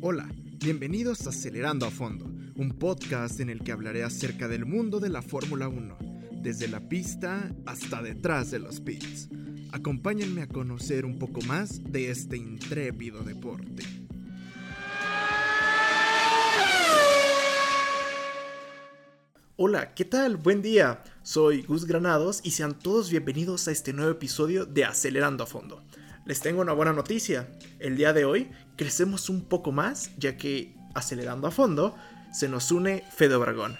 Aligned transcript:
Hola, 0.00 0.28
bienvenidos 0.58 1.26
a 1.26 1.30
Acelerando 1.30 1.86
a 1.86 1.90
Fondo, 1.90 2.26
un 2.56 2.76
podcast 2.78 3.40
en 3.40 3.50
el 3.50 3.62
que 3.62 3.72
hablaré 3.72 4.04
acerca 4.04 4.48
del 4.48 4.66
mundo 4.66 5.00
de 5.00 5.08
la 5.08 5.22
Fórmula 5.22 5.68
1, 5.68 5.96
desde 6.32 6.68
la 6.68 6.88
pista 6.88 7.54
hasta 7.66 8.02
detrás 8.02 8.50
de 8.50 8.58
los 8.58 8.80
pits. 8.80 9.28
Acompáñenme 9.72 10.42
a 10.42 10.48
conocer 10.48 11.04
un 11.04 11.18
poco 11.18 11.40
más 11.42 11.82
de 11.84 12.10
este 12.10 12.36
intrépido 12.36 13.22
deporte. 13.22 13.82
Hola, 19.56 19.94
¿qué 19.94 20.04
tal? 20.04 20.36
Buen 20.36 20.60
día. 20.60 21.04
Soy 21.22 21.62
Gus 21.62 21.84
Granados 21.84 22.40
y 22.42 22.50
sean 22.50 22.78
todos 22.78 23.10
bienvenidos 23.10 23.68
a 23.68 23.70
este 23.70 23.92
nuevo 23.92 24.10
episodio 24.10 24.66
de 24.66 24.84
Acelerando 24.84 25.44
a 25.44 25.46
Fondo. 25.46 25.82
Les 26.24 26.40
tengo 26.40 26.60
una 26.60 26.72
buena 26.72 26.92
noticia. 26.92 27.48
El 27.80 27.96
día 27.96 28.12
de 28.12 28.24
hoy 28.24 28.48
crecemos 28.76 29.28
un 29.28 29.44
poco 29.44 29.72
más 29.72 30.10
ya 30.18 30.36
que 30.36 30.72
Acelerando 30.94 31.48
a 31.48 31.50
Fondo 31.50 31.96
se 32.32 32.48
nos 32.48 32.70
une 32.70 33.02
Fede 33.10 33.34
Obregón. 33.34 33.76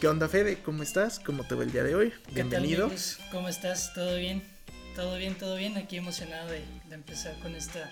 ¿Qué 0.00 0.06
onda 0.06 0.28
Fede? 0.28 0.62
¿Cómo 0.62 0.84
estás? 0.84 1.18
¿Cómo 1.18 1.42
te 1.44 1.56
va 1.56 1.64
el 1.64 1.72
día 1.72 1.82
de 1.82 1.96
hoy? 1.96 2.12
Bienvenido. 2.32 2.90
¿Cómo 3.32 3.48
estás? 3.48 3.92
¿Todo 3.92 4.16
bien? 4.16 4.42
¿Todo 4.94 5.16
bien? 5.16 5.34
¿Todo 5.34 5.56
bien? 5.56 5.76
Aquí 5.78 5.96
emocionado 5.96 6.48
de, 6.48 6.62
de 6.88 6.94
empezar 6.94 7.36
con 7.40 7.56
esta 7.56 7.90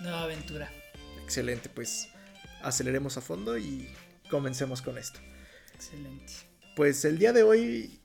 nueva 0.00 0.22
aventura. 0.22 0.70
Excelente, 1.22 1.68
pues 1.68 2.08
aceleremos 2.62 3.18
a 3.18 3.20
fondo 3.20 3.58
y 3.58 3.88
comencemos 4.30 4.80
con 4.80 4.96
esto. 4.96 5.20
Excelente. 5.74 6.32
Pues 6.74 7.04
el 7.04 7.18
día 7.18 7.32
de 7.34 7.42
hoy 7.42 8.00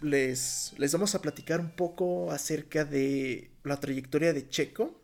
les, 0.00 0.74
les 0.78 0.92
vamos 0.92 1.14
a 1.14 1.22
platicar 1.22 1.60
un 1.60 1.70
poco 1.70 2.30
acerca 2.30 2.84
de 2.84 3.50
la 3.64 3.80
trayectoria 3.80 4.32
de 4.32 4.48
Checo 4.48 5.00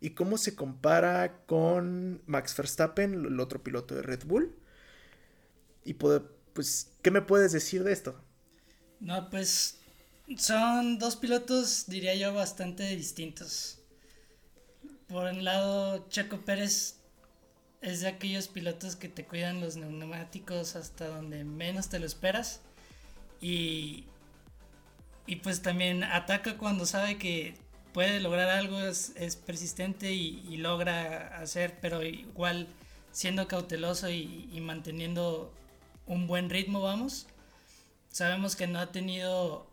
y 0.00 0.10
cómo 0.10 0.38
se 0.38 0.54
compara 0.54 1.42
con 1.46 2.22
Max 2.26 2.56
Verstappen, 2.56 3.14
el 3.14 3.40
otro 3.40 3.62
piloto 3.62 3.94
de 3.94 4.02
Red 4.02 4.24
Bull. 4.24 4.54
Y 5.84 5.94
pues, 5.94 6.90
¿qué 7.02 7.10
me 7.10 7.22
puedes 7.22 7.52
decir 7.52 7.82
de 7.82 7.92
esto? 7.92 8.20
No, 9.00 9.28
pues 9.30 9.78
son 10.36 10.98
dos 10.98 11.16
pilotos, 11.16 11.86
diría 11.86 12.14
yo, 12.14 12.34
bastante 12.34 12.84
distintos. 12.94 13.78
Por 15.08 15.24
un 15.32 15.44
lado, 15.44 16.06
Checo 16.10 16.42
Pérez 16.42 16.96
es 17.80 18.00
de 18.02 18.08
aquellos 18.08 18.48
pilotos 18.48 18.96
que 18.96 19.08
te 19.08 19.24
cuidan 19.24 19.60
los 19.60 19.76
neumáticos 19.76 20.76
hasta 20.76 21.08
donde 21.08 21.44
menos 21.44 21.88
te 21.88 21.98
lo 21.98 22.06
esperas. 22.06 22.60
Y, 23.40 24.04
y 25.28 25.36
pues 25.36 25.62
también 25.62 26.02
ataca 26.02 26.58
cuando 26.58 26.86
sabe 26.86 27.18
que 27.18 27.54
puede 27.92 28.18
lograr 28.20 28.48
algo, 28.48 28.80
es, 28.80 29.36
persistente 29.46 30.12
y, 30.12 30.44
y 30.48 30.56
logra 30.56 31.38
hacer, 31.38 31.78
pero 31.80 32.02
igual 32.02 32.66
siendo 33.12 33.46
cauteloso 33.46 34.10
y, 34.10 34.48
y 34.52 34.60
manteniendo 34.60 35.52
un 36.06 36.26
buen 36.26 36.50
ritmo, 36.50 36.80
vamos. 36.80 37.26
Sabemos 38.10 38.56
que 38.56 38.66
no 38.66 38.80
ha 38.80 38.90
tenido 38.90 39.68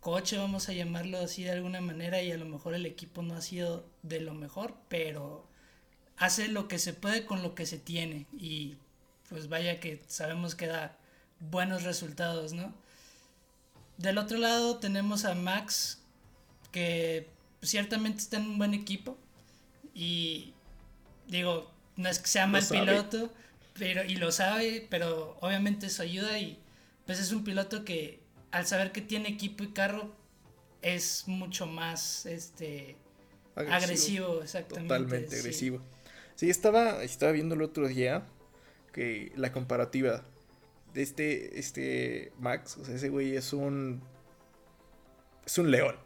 coche, 0.00 0.36
vamos 0.36 0.68
a 0.68 0.72
llamarlo 0.72 1.18
así 1.18 1.44
de 1.44 1.52
alguna 1.52 1.80
manera, 1.80 2.20
y 2.20 2.32
a 2.32 2.36
lo 2.36 2.44
mejor 2.44 2.74
el 2.74 2.84
equipo 2.84 3.22
no 3.22 3.34
ha 3.34 3.40
sido 3.40 3.86
de 4.02 4.20
lo 4.20 4.34
mejor, 4.34 4.74
pero 4.88 5.46
hace 6.16 6.48
lo 6.48 6.68
que 6.68 6.78
se 6.78 6.92
puede 6.92 7.24
con 7.24 7.42
lo 7.42 7.54
que 7.54 7.66
se 7.66 7.78
tiene 7.78 8.26
y 8.32 8.76
pues 9.28 9.48
vaya 9.48 9.80
que 9.80 10.02
sabemos 10.08 10.54
que 10.54 10.66
da 10.66 10.98
buenos 11.40 11.84
resultados, 11.84 12.52
¿no? 12.52 12.74
Del 13.98 14.18
otro 14.18 14.38
lado 14.38 14.78
tenemos 14.78 15.24
a 15.24 15.34
Max, 15.34 16.00
que 16.70 17.28
ciertamente 17.62 18.18
está 18.18 18.38
en 18.38 18.50
un 18.50 18.58
buen 18.58 18.74
equipo 18.74 19.16
y 19.94 20.52
digo, 21.28 21.70
no 21.96 22.08
es 22.08 22.18
que 22.18 22.28
sea 22.28 22.46
mal 22.46 22.64
piloto, 22.68 23.32
pero 23.74 24.04
y 24.04 24.16
lo 24.16 24.32
sabe, 24.32 24.86
pero 24.90 25.36
obviamente 25.40 25.86
eso 25.86 26.02
ayuda 26.02 26.38
y 26.38 26.58
pues 27.06 27.20
es 27.20 27.32
un 27.32 27.44
piloto 27.44 27.84
que 27.84 28.20
al 28.50 28.66
saber 28.66 28.92
que 28.92 29.00
tiene 29.00 29.28
equipo 29.28 29.64
y 29.64 29.68
carro 29.68 30.14
es 30.82 31.24
mucho 31.26 31.66
más 31.66 32.26
este 32.26 32.96
agresivo, 33.54 34.42
exactamente. 34.42 34.88
Totalmente 34.88 35.30
sí. 35.30 35.40
agresivo. 35.40 35.80
Sí, 36.34 36.50
estaba, 36.50 37.02
estaba 37.02 37.32
viendo 37.32 37.54
el 37.54 37.62
otro 37.62 37.88
día 37.88 38.24
que 38.92 39.32
la 39.36 39.52
comparativa 39.52 40.24
este, 40.94 41.58
este 41.58 42.32
Max, 42.38 42.76
o 42.80 42.84
sea, 42.84 42.94
ese 42.94 43.08
güey 43.08 43.36
es 43.36 43.52
un, 43.52 44.02
es 45.46 45.58
un 45.58 45.70
león. 45.70 45.96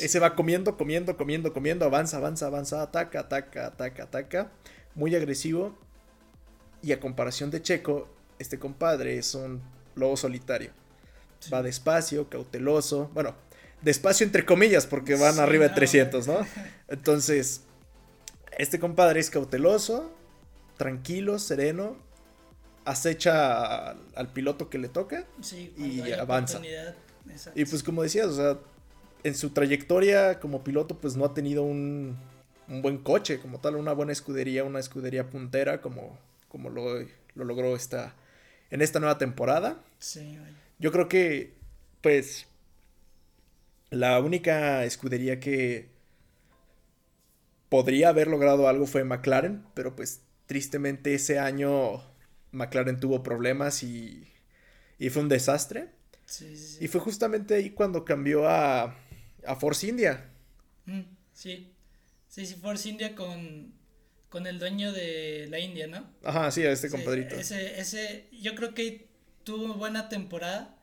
Ese 0.00 0.18
va 0.18 0.34
comiendo, 0.34 0.76
comiendo, 0.76 1.16
comiendo, 1.16 1.52
comiendo, 1.52 1.84
avanza, 1.84 2.16
avanza, 2.16 2.46
avanza, 2.46 2.82
ataca, 2.82 3.20
ataca, 3.20 3.66
ataca, 3.66 4.02
ataca. 4.04 4.52
Muy 4.94 5.14
agresivo. 5.14 5.78
Y 6.82 6.92
a 6.92 7.00
comparación 7.00 7.50
de 7.50 7.62
Checo, 7.62 8.08
este 8.38 8.58
compadre 8.58 9.18
es 9.18 9.34
un 9.34 9.62
lobo 9.94 10.16
solitario. 10.16 10.70
Sí. 11.38 11.50
Va 11.50 11.62
despacio, 11.62 12.28
cauteloso. 12.28 13.10
Bueno, 13.14 13.36
despacio 13.82 14.26
entre 14.26 14.44
comillas, 14.44 14.86
porque 14.86 15.14
van 15.14 15.34
Sí, 15.34 15.40
arriba 15.40 15.64
de 15.64 15.70
no, 15.70 15.76
300, 15.76 16.26
¿no? 16.26 16.46
Entonces, 16.88 17.62
este 18.58 18.80
compadre 18.80 19.20
es 19.20 19.30
cauteloso, 19.30 20.12
tranquilo, 20.76 21.38
sereno. 21.38 21.96
Acecha 22.88 23.90
al, 23.90 23.98
al 24.14 24.32
piloto 24.32 24.70
que 24.70 24.78
le 24.78 24.88
toca. 24.88 25.26
Sí, 25.42 25.74
y 25.76 26.12
avanza. 26.12 26.60
Y 27.54 27.64
pues 27.66 27.82
como 27.82 28.02
decías, 28.02 28.26
o 28.26 28.36
sea, 28.36 28.58
en 29.24 29.34
su 29.34 29.50
trayectoria 29.50 30.40
como 30.40 30.64
piloto 30.64 30.98
pues 30.98 31.16
no 31.16 31.24
ha 31.24 31.34
tenido 31.34 31.62
un, 31.62 32.16
un 32.68 32.82
buen 32.82 32.98
coche 32.98 33.40
como 33.40 33.60
tal, 33.60 33.76
una 33.76 33.92
buena 33.92 34.12
escudería, 34.12 34.64
una 34.64 34.78
escudería 34.78 35.28
puntera 35.28 35.80
como, 35.80 36.18
como 36.48 36.70
lo, 36.70 37.00
lo 37.34 37.44
logró 37.44 37.76
esta, 37.76 38.14
en 38.70 38.80
esta 38.80 39.00
nueva 39.00 39.18
temporada. 39.18 39.78
Sí. 39.98 40.38
Yo 40.78 40.90
creo 40.92 41.08
que 41.08 41.54
pues 42.00 42.46
la 43.90 44.20
única 44.20 44.84
escudería 44.84 45.40
que 45.40 45.88
podría 47.68 48.10
haber 48.10 48.28
logrado 48.28 48.68
algo 48.68 48.86
fue 48.86 49.04
McLaren, 49.04 49.64
pero 49.74 49.94
pues 49.96 50.22
tristemente 50.46 51.14
ese 51.14 51.38
año 51.38 52.02
McLaren 52.52 53.00
tuvo 53.00 53.22
problemas 53.22 53.82
y, 53.82 54.26
y 54.98 55.10
fue 55.10 55.22
un 55.22 55.28
desastre. 55.28 55.90
Sí, 56.26 56.56
sí, 56.56 56.66
sí. 56.78 56.84
Y 56.84 56.88
fue 56.88 57.00
justamente 57.00 57.54
ahí 57.54 57.70
cuando 57.70 58.04
cambió 58.04 58.48
a, 58.48 58.96
a 59.46 59.56
Force 59.56 59.86
India. 59.86 60.30
Mm, 60.86 61.00
sí. 61.32 61.72
Sí, 62.28 62.46
sí, 62.46 62.54
Force 62.56 62.88
India 62.88 63.14
con, 63.14 63.72
con 64.28 64.46
el 64.46 64.58
dueño 64.58 64.92
de 64.92 65.46
la 65.48 65.58
India, 65.58 65.86
¿no? 65.86 66.06
Ajá, 66.22 66.50
sí, 66.50 66.62
a 66.62 66.72
este 66.72 66.90
compadrito. 66.90 67.34
ese, 67.34 67.80
ese, 67.80 68.28
yo 68.32 68.54
creo 68.54 68.74
que 68.74 69.08
tuvo 69.44 69.74
buena 69.74 70.08
temporada. 70.08 70.76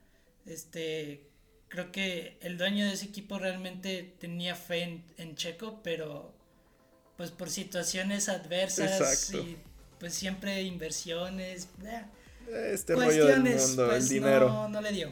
Este, 0.46 1.30
creo 1.68 1.92
que 1.92 2.38
el 2.42 2.58
dueño 2.58 2.86
de 2.86 2.94
ese 2.94 3.06
equipo 3.06 3.38
realmente 3.38 4.16
tenía 4.20 4.56
fe 4.56 4.84
en, 4.84 5.06
en 5.18 5.36
Checo, 5.36 5.82
pero 5.84 6.34
pues 7.18 7.32
por 7.32 7.50
situaciones 7.50 8.28
adversas 8.28 9.00
Exacto. 9.00 9.48
y 9.48 9.58
pues 10.00 10.14
siempre 10.14 10.62
inversiones, 10.64 11.70
eh, 11.84 12.06
Este 12.74 12.96
rollo 12.96 13.26
del 13.28 13.42
mundo, 13.44 13.88
pues 13.88 14.04
el 14.04 14.10
dinero. 14.10 14.48
no, 14.50 14.70
no 14.70 14.82
le 14.82 14.92
dio. 14.92 15.12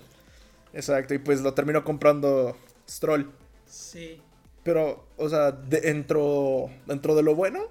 Exacto, 0.73 1.13
y 1.13 1.19
pues 1.19 1.41
lo 1.41 1.53
terminó 1.53 1.83
comprando 1.83 2.57
Stroll. 2.89 3.31
Sí, 3.65 4.21
Pero, 4.63 5.07
o 5.17 5.27
sea, 5.27 5.51
de- 5.51 5.81
dentro, 5.81 6.69
dentro 6.85 7.15
de 7.15 7.23
lo 7.23 7.35
bueno, 7.35 7.69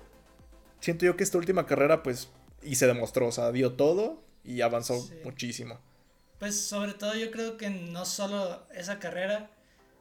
siento 0.80 1.06
yo 1.06 1.16
que 1.16 1.24
esta 1.24 1.38
última 1.38 1.64
carrera, 1.66 2.02
pues, 2.02 2.28
y 2.62 2.74
se 2.76 2.86
demostró, 2.86 3.28
o 3.28 3.32
sea, 3.32 3.50
dio 3.50 3.72
todo 3.72 4.22
y 4.44 4.60
avanzó 4.60 5.00
Sí. 5.00 5.14
muchísimo. 5.24 5.80
Pues 6.38 6.60
sobre 6.60 6.92
todo 6.92 7.14
yo 7.14 7.30
creo 7.30 7.56
que 7.56 7.70
no 7.70 8.04
solo 8.04 8.62
esa 8.74 8.98
carrera, 8.98 9.50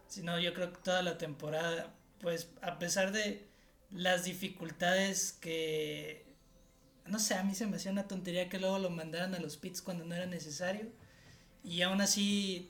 sino 0.08 0.38
yo 0.40 0.54
creo 0.54 0.74
que 0.74 0.80
toda 0.84 1.02
la 1.02 1.18
temporada, 1.18 1.94
pues 2.20 2.50
a 2.62 2.78
pesar 2.78 3.12
de 3.14 3.46
las 3.92 4.26
dificultades 4.26 5.32
que, 5.40 6.26
no 7.06 7.20
sé, 7.20 7.36
a 7.36 7.44
mí 7.44 7.56
se 7.56 7.68
me 7.68 7.78
hacía 7.78 7.92
una 7.92 8.08
tontería 8.08 8.50
que 8.50 8.60
luego 8.60 8.80
lo 8.80 8.90
mandaran 8.90 9.36
a 9.36 9.40
los 9.40 9.58
pits 9.58 9.82
cuando 9.82 10.06
no 10.06 10.16
era 10.16 10.26
necesario. 10.26 10.88
Y 11.64 11.82
aún 11.82 12.02
así 12.02 12.70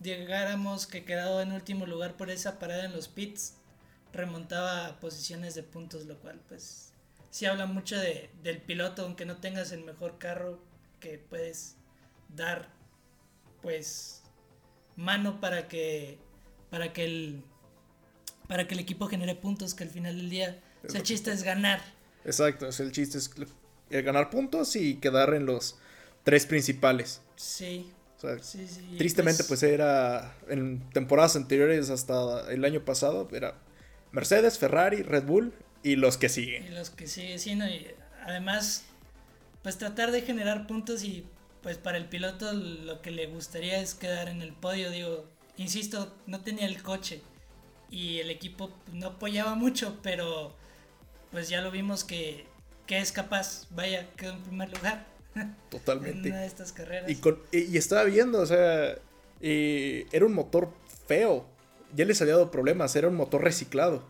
llegáramos 0.00 0.86
que 0.86 1.04
quedado 1.04 1.40
en 1.40 1.52
último 1.52 1.86
lugar 1.86 2.16
por 2.16 2.30
esa 2.30 2.58
parada 2.58 2.84
en 2.84 2.92
los 2.92 3.08
pits, 3.08 3.54
remontaba 4.12 4.86
a 4.86 5.00
posiciones 5.00 5.54
de 5.54 5.62
puntos, 5.62 6.06
lo 6.06 6.18
cual 6.18 6.40
pues 6.48 6.92
sí 7.30 7.46
habla 7.46 7.66
mucho 7.66 7.98
de, 7.98 8.30
del 8.42 8.60
piloto, 8.60 9.02
aunque 9.02 9.26
no 9.26 9.36
tengas 9.38 9.72
el 9.72 9.84
mejor 9.84 10.18
carro 10.18 10.58
que 11.00 11.18
puedes 11.18 11.76
dar 12.34 12.68
pues 13.62 14.22
mano 14.96 15.40
para 15.40 15.68
que 15.68 16.18
para 16.70 16.92
que 16.92 17.04
el 17.04 17.44
para 18.48 18.66
que 18.66 18.74
el 18.74 18.80
equipo 18.80 19.06
genere 19.06 19.34
puntos 19.34 19.74
que 19.74 19.84
al 19.84 19.90
final 19.90 20.16
del 20.16 20.30
día 20.30 20.62
o 20.86 20.88
sea, 20.88 21.00
el 21.00 21.06
chiste 21.06 21.32
es 21.32 21.42
ganar 21.42 21.80
Exacto, 22.26 22.66
es 22.66 22.80
el 22.80 22.92
chiste 22.92 23.18
es 23.18 23.30
ganar 24.04 24.30
puntos 24.30 24.74
y 24.74 24.96
quedar 24.96 25.32
en 25.34 25.46
los 25.46 25.78
tres 26.24 26.44
principales. 26.44 27.22
sí 27.36 27.92
O 28.18 28.20
sea, 28.20 28.38
sí 28.42 28.66
sí 28.66 28.96
tristemente, 28.98 29.44
pues, 29.44 29.62
era 29.62 30.36
en 30.48 30.80
temporadas 30.90 31.36
anteriores 31.36 31.88
hasta 31.88 32.52
el 32.52 32.64
año 32.64 32.84
pasado, 32.84 33.28
era 33.32 33.54
Mercedes, 34.10 34.58
Ferrari, 34.58 35.02
Red 35.02 35.24
Bull 35.24 35.52
y 35.84 35.94
los 35.94 36.16
que 36.16 36.28
siguen. 36.28 36.66
Y 36.66 36.70
los 36.70 36.90
que 36.90 37.06
siguen, 37.06 37.38
sí, 37.38 37.54
¿no? 37.54 37.68
Y 37.68 37.86
además, 38.24 38.84
pues 39.62 39.78
tratar 39.78 40.10
de 40.10 40.22
generar 40.22 40.66
puntos 40.66 41.04
y 41.04 41.24
pues 41.62 41.78
para 41.78 41.96
el 41.96 42.06
piloto 42.06 42.52
lo 42.52 43.02
que 43.02 43.12
le 43.12 43.26
gustaría 43.26 43.80
es 43.80 43.94
quedar 43.94 44.28
en 44.28 44.42
el 44.42 44.52
podio, 44.52 44.90
digo, 44.90 45.26
insisto, 45.56 46.12
no 46.26 46.40
tenía 46.40 46.66
el 46.66 46.82
coche 46.82 47.22
y 47.88 48.18
el 48.18 48.30
equipo 48.30 48.70
no 48.92 49.08
apoyaba 49.08 49.54
mucho, 49.54 49.98
pero 50.02 50.54
pues 51.36 51.50
ya 51.50 51.60
lo 51.60 51.70
vimos 51.70 52.02
que, 52.02 52.46
que 52.86 52.98
es 52.98 53.12
capaz, 53.12 53.66
vaya, 53.68 54.08
quedó 54.16 54.32
en 54.32 54.42
primer 54.42 54.74
lugar. 54.74 55.06
Totalmente. 55.70 56.28
en 56.28 56.32
una 56.32 56.40
de 56.40 56.46
estas 56.46 56.72
carreras. 56.72 57.10
Y, 57.10 57.16
con, 57.16 57.38
y, 57.52 57.76
estaba 57.76 58.04
viendo, 58.04 58.40
o 58.40 58.46
sea, 58.46 58.96
eh, 59.42 60.06
era 60.12 60.24
un 60.24 60.32
motor 60.32 60.72
feo. 61.06 61.46
Ya 61.94 62.06
les 62.06 62.22
había 62.22 62.32
dado 62.32 62.50
problemas, 62.50 62.96
era 62.96 63.08
un 63.08 63.16
motor 63.16 63.44
reciclado. 63.44 64.02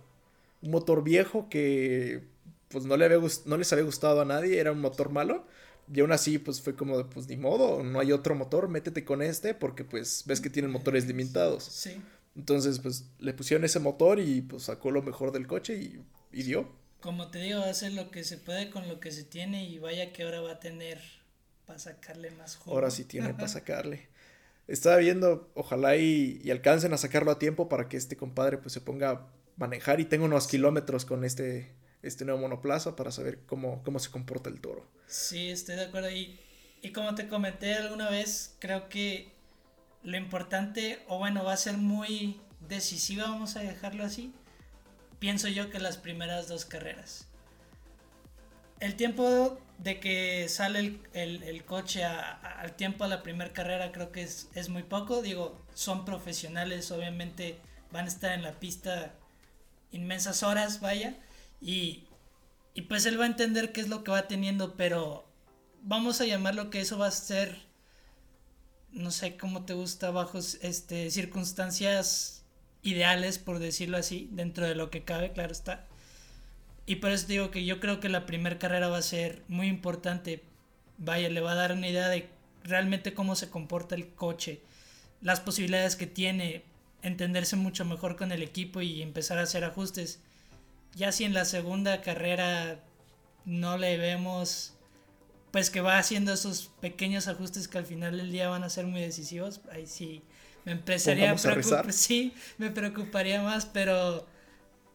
Un 0.63 0.71
motor 0.71 1.03
viejo 1.03 1.49
que 1.49 2.23
pues 2.69 2.85
no, 2.85 2.97
le 2.97 3.07
había 3.07 3.19
no 3.45 3.57
les 3.57 3.73
había 3.73 3.85
gustado 3.85 4.21
a 4.21 4.25
nadie, 4.25 4.61
era 4.61 4.71
un 4.71 4.81
motor 4.81 5.11
malo. 5.11 5.49
Y 5.93 6.03
aún 6.03 6.13
así, 6.13 6.39
pues 6.39 6.61
fue 6.61 6.77
como 6.77 6.97
de, 6.97 7.07
pues 7.07 7.27
ni 7.27 7.37
modo, 7.37 7.83
no 7.83 7.99
hay 7.99 8.13
otro 8.13 8.37
motor, 8.37 8.69
métete 8.69 9.05
con 9.05 9.21
este, 9.21 9.53
porque 9.53 9.83
pues 9.83 10.23
ves 10.27 10.41
que 10.41 10.49
tienen 10.49 10.71
motores 10.71 11.09
limitados. 11.09 11.65
Sí. 11.65 12.01
Entonces, 12.37 12.79
pues 12.79 13.07
le 13.19 13.35
pusieron 13.35 13.65
ese 13.65 13.81
motor 13.81 14.21
y 14.21 14.43
pues 14.43 14.63
sacó 14.63 14.93
lo 14.93 15.03
mejor 15.03 15.33
del 15.33 15.49
coche 15.49 15.75
y, 15.75 16.01
y 16.31 16.45
dio. 16.45 16.86
Como 17.07 17.29
te 17.29 17.39
digo, 17.39 17.61
hace 17.61 17.91
lo 17.91 18.11
que 18.11 18.25
se 18.25 18.37
puede 18.37 18.69
con 18.69 18.89
lo 18.89 18.99
que 18.99 19.13
se 19.13 19.23
tiene 19.23 19.65
y 19.65 19.79
vaya 19.79 20.13
que 20.13 20.25
ahora 20.25 20.41
va 20.41 20.51
a 20.51 20.59
tener 20.59 21.01
para 21.65 21.79
sacarle 21.79 22.33
más 22.33 22.57
juego. 22.57 22.77
Ahora 22.77 22.91
sí 22.91 23.05
tiene 23.05 23.33
para 23.33 23.47
sacarle. 23.49 24.09
Estaba 24.67 24.97
viendo, 24.97 25.49
ojalá 25.55 25.97
y, 25.97 26.41
y, 26.43 26.51
alcancen 26.51 26.93
a 26.93 26.97
sacarlo 26.97 27.31
a 27.31 27.39
tiempo 27.39 27.69
para 27.69 27.89
que 27.89 27.97
este 27.97 28.17
compadre 28.17 28.59
pues 28.59 28.73
se 28.73 28.81
ponga 28.81 29.11
a 29.11 29.27
manejar 29.57 30.01
y 30.01 30.07
tenga 30.07 30.25
unos 30.25 30.49
kilómetros 30.49 31.05
con 31.05 31.25
este, 31.25 31.77
este 32.03 32.25
nuevo 32.25 32.41
monoplaza 32.41 32.97
para 32.97 33.13
saber 33.13 33.39
cómo, 33.47 33.85
cómo 33.85 34.01
se 34.01 34.11
comporta 34.11 34.51
el 34.51 34.61
toro. 34.61 34.85
Sí, 35.07 35.51
estoy 35.51 35.77
de 35.77 35.85
acuerdo. 35.85 36.11
Y, 36.11 36.41
y 36.83 36.91
como 36.91 37.15
te 37.15 37.29
comenté 37.29 37.75
alguna 37.75 38.11
vez, 38.11 38.57
creo 38.59 38.89
que 38.89 39.31
lo 40.03 40.17
importante, 40.17 40.99
o 41.07 41.19
bueno, 41.19 41.45
va 41.45 41.53
a 41.53 41.57
ser 41.57 41.77
muy 41.77 42.41
decisiva, 42.69 43.27
vamos 43.31 43.55
a 43.55 43.61
dejarlo 43.61 44.03
así. 44.03 44.35
Pienso 45.27 45.49
yo 45.49 45.71
que 45.71 45.81
las 45.81 45.99
primeras 45.99 46.47
dos 46.47 46.65
carreras. 46.65 47.27
El 48.79 48.95
tiempo 48.95 49.59
de 49.77 49.99
que 49.99 50.49
sale 50.49 51.01
el, 51.15 51.65
coche 51.65 52.05
al 52.05 52.77
tiempo 52.77 53.03
de 53.03 53.11
la 53.11 53.25
primera 53.25 53.53
carrera 53.53 53.91
creo 53.91 54.13
que 54.13 54.23
es, 54.23 54.49
es 54.55 54.69
muy 54.69 54.85
poco. 54.85 55.23
Digo, 55.23 55.61
son 55.75 56.05
profesionales, 56.05 56.93
obviamente 56.93 57.59
van 57.91 58.05
a 58.05 58.09
estar 58.09 58.31
en 58.35 58.45
la 58.45 58.53
pista 58.61 59.17
inmensas 59.91 60.45
horas, 60.45 60.81
vaya. 60.81 61.19
Y, 61.61 62.05
y 62.75 62.83
pues 62.83 63.05
él 63.05 63.19
va 63.19 63.25
a 63.25 63.27
entender 63.27 63.73
qué 63.73 63.81
es 63.81 63.89
lo 63.89 64.05
que 64.05 64.13
va 64.13 64.29
teniendo, 64.29 64.77
pero 64.77 65.29
vamos 65.83 66.21
a 66.21 66.27
llamarlo 66.27 66.71
que 66.71 66.83
eso 66.83 66.99
va 66.99 67.09
a 67.09 67.11
ser, 67.11 67.67
no 68.93 69.11
sé 69.11 69.37
cómo 69.37 69.65
te 69.65 69.75
gusta, 69.75 70.13
bajo 70.13 70.39
este, 70.39 71.11
circunstancias 71.11 72.37
ideales, 72.87 73.39
por 73.39 73.59
decirlo 73.59 73.97
así, 73.97 74.29
dentro 74.33 74.67
de 74.67 74.75
lo 74.75 74.91
que 74.91 75.03
cabe, 75.03 75.33
claro 75.33 75.53
está. 75.53 75.85
Y 76.87 76.97
por 76.97 77.11
eso 77.11 77.27
digo 77.27 77.51
que 77.51 77.65
yo 77.65 77.81
creo 77.81 77.99
que 77.99 78.09
la 78.09 78.27
primera 78.27 78.59
carrera 78.59 78.89
va 78.89 78.99
a 78.99 79.03
ser 79.03 79.43
muy 79.49 79.67
importante. 79.67 80.43
Vaya, 80.99 81.29
le 81.29 81.41
va 81.41 81.53
a 81.53 81.57
dar 81.57 81.73
una 81.73 81.89
idea 81.89 82.09
de 82.09 82.29
realmente 82.63 83.13
cómo 83.13 83.35
se 83.35 83.51
comporta 83.51 83.95
el 83.95 84.09
coche, 84.09 84.61
las 85.21 85.41
posibilidades 85.41 85.97
que 85.97 86.07
tiene, 86.07 86.63
entenderse 87.03 87.57
mucho 87.57 87.85
mejor 87.85 88.17
con 88.17 88.33
el 88.33 88.43
equipo 88.43 88.81
y 88.81 89.03
empezar 89.03 89.39
a 89.39 89.43
hacer 89.43 89.65
ajustes. 89.65 90.21
Ya 90.95 91.13
si 91.13 91.25
en 91.25 91.35
la 91.35 91.45
segunda 91.45 92.01
carrera 92.03 92.81
no 93.45 93.79
le 93.79 93.99
vemos, 93.99 94.75
pues 95.51 95.71
que 95.71 95.81
va 95.81 95.99
haciendo 95.99 96.33
esos 96.33 96.71
pequeños 96.81 97.27
ajustes 97.29 97.69
que 97.69 97.79
al 97.79 97.87
final 97.87 98.17
del 98.17 98.31
día 98.31 98.49
van 98.49 98.65
a 98.65 98.71
ser 98.71 98.87
muy 98.87 99.01
decisivos, 99.01 99.61
ahí 99.73 99.87
sí 99.87 100.23
me 100.67 100.73
empezaría 100.73 101.31
a 101.31 101.37
preocupar, 101.37 101.93
sí, 101.95 102.35
me 102.59 102.71
preocuparía 102.71 103.41
más, 103.41 103.65
pero 103.65 104.27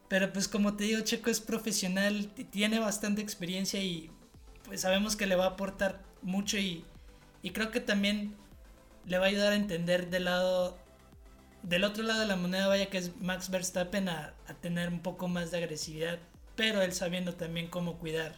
pero 0.08 0.34
pues 0.34 0.50
como 0.50 0.76
te 0.76 0.84
digo, 0.84 1.00
Checo 1.00 1.30
es 1.30 1.40
profesional, 1.40 2.28
tiene 2.52 2.80
bastante 2.80 3.22
experiencia 3.22 3.82
y 3.82 4.12
pues 4.66 4.82
sabemos 4.82 5.16
que 5.16 5.26
le 5.26 5.38
va 5.38 5.46
a 5.46 5.50
aportar 5.52 6.02
mucho 6.22 6.58
y, 6.58 6.84
y 7.42 7.52
creo 7.52 7.72
que 7.72 7.80
también 7.80 8.36
le 9.06 9.18
va 9.18 9.26
a 9.26 9.30
ayudar 9.30 9.54
a 9.54 9.56
entender 9.56 10.10
del 10.10 10.26
lado 10.26 10.78
del 11.64 11.86
otro 11.86 12.04
lado 12.04 12.20
de 12.20 12.28
la 12.28 12.36
moneda, 12.36 12.68
vaya 12.68 12.88
que 12.88 12.98
es 12.98 13.16
Max 13.22 13.50
Verstappen 13.50 14.10
a, 14.10 14.34
a, 14.48 14.54
tener 14.56 14.90
un 14.90 15.00
poco 15.00 15.30
más 15.30 15.52
de 15.52 15.60
agresividad, 15.60 16.20
pero 16.58 16.82
él 16.82 16.92
sabiendo 16.92 17.36
también 17.36 17.68
cómo 17.68 17.98
cuidar 17.98 18.36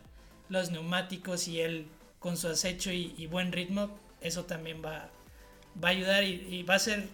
los 0.49 0.69
neumáticos 0.69 1.47
y 1.47 1.61
él 1.61 1.87
con 2.19 2.37
su 2.37 2.49
acecho 2.49 2.91
y, 2.91 3.25
buen 3.27 3.51
ritmo, 3.51 3.97
eso 4.21 4.45
también 4.45 4.83
va, 4.85 5.09
va 5.83 5.87
a 5.87 5.91
ayudar 5.91 6.23
y, 6.23 6.33
y, 6.49 6.63
va 6.63 6.75
a 6.75 6.79
ser 6.79 7.07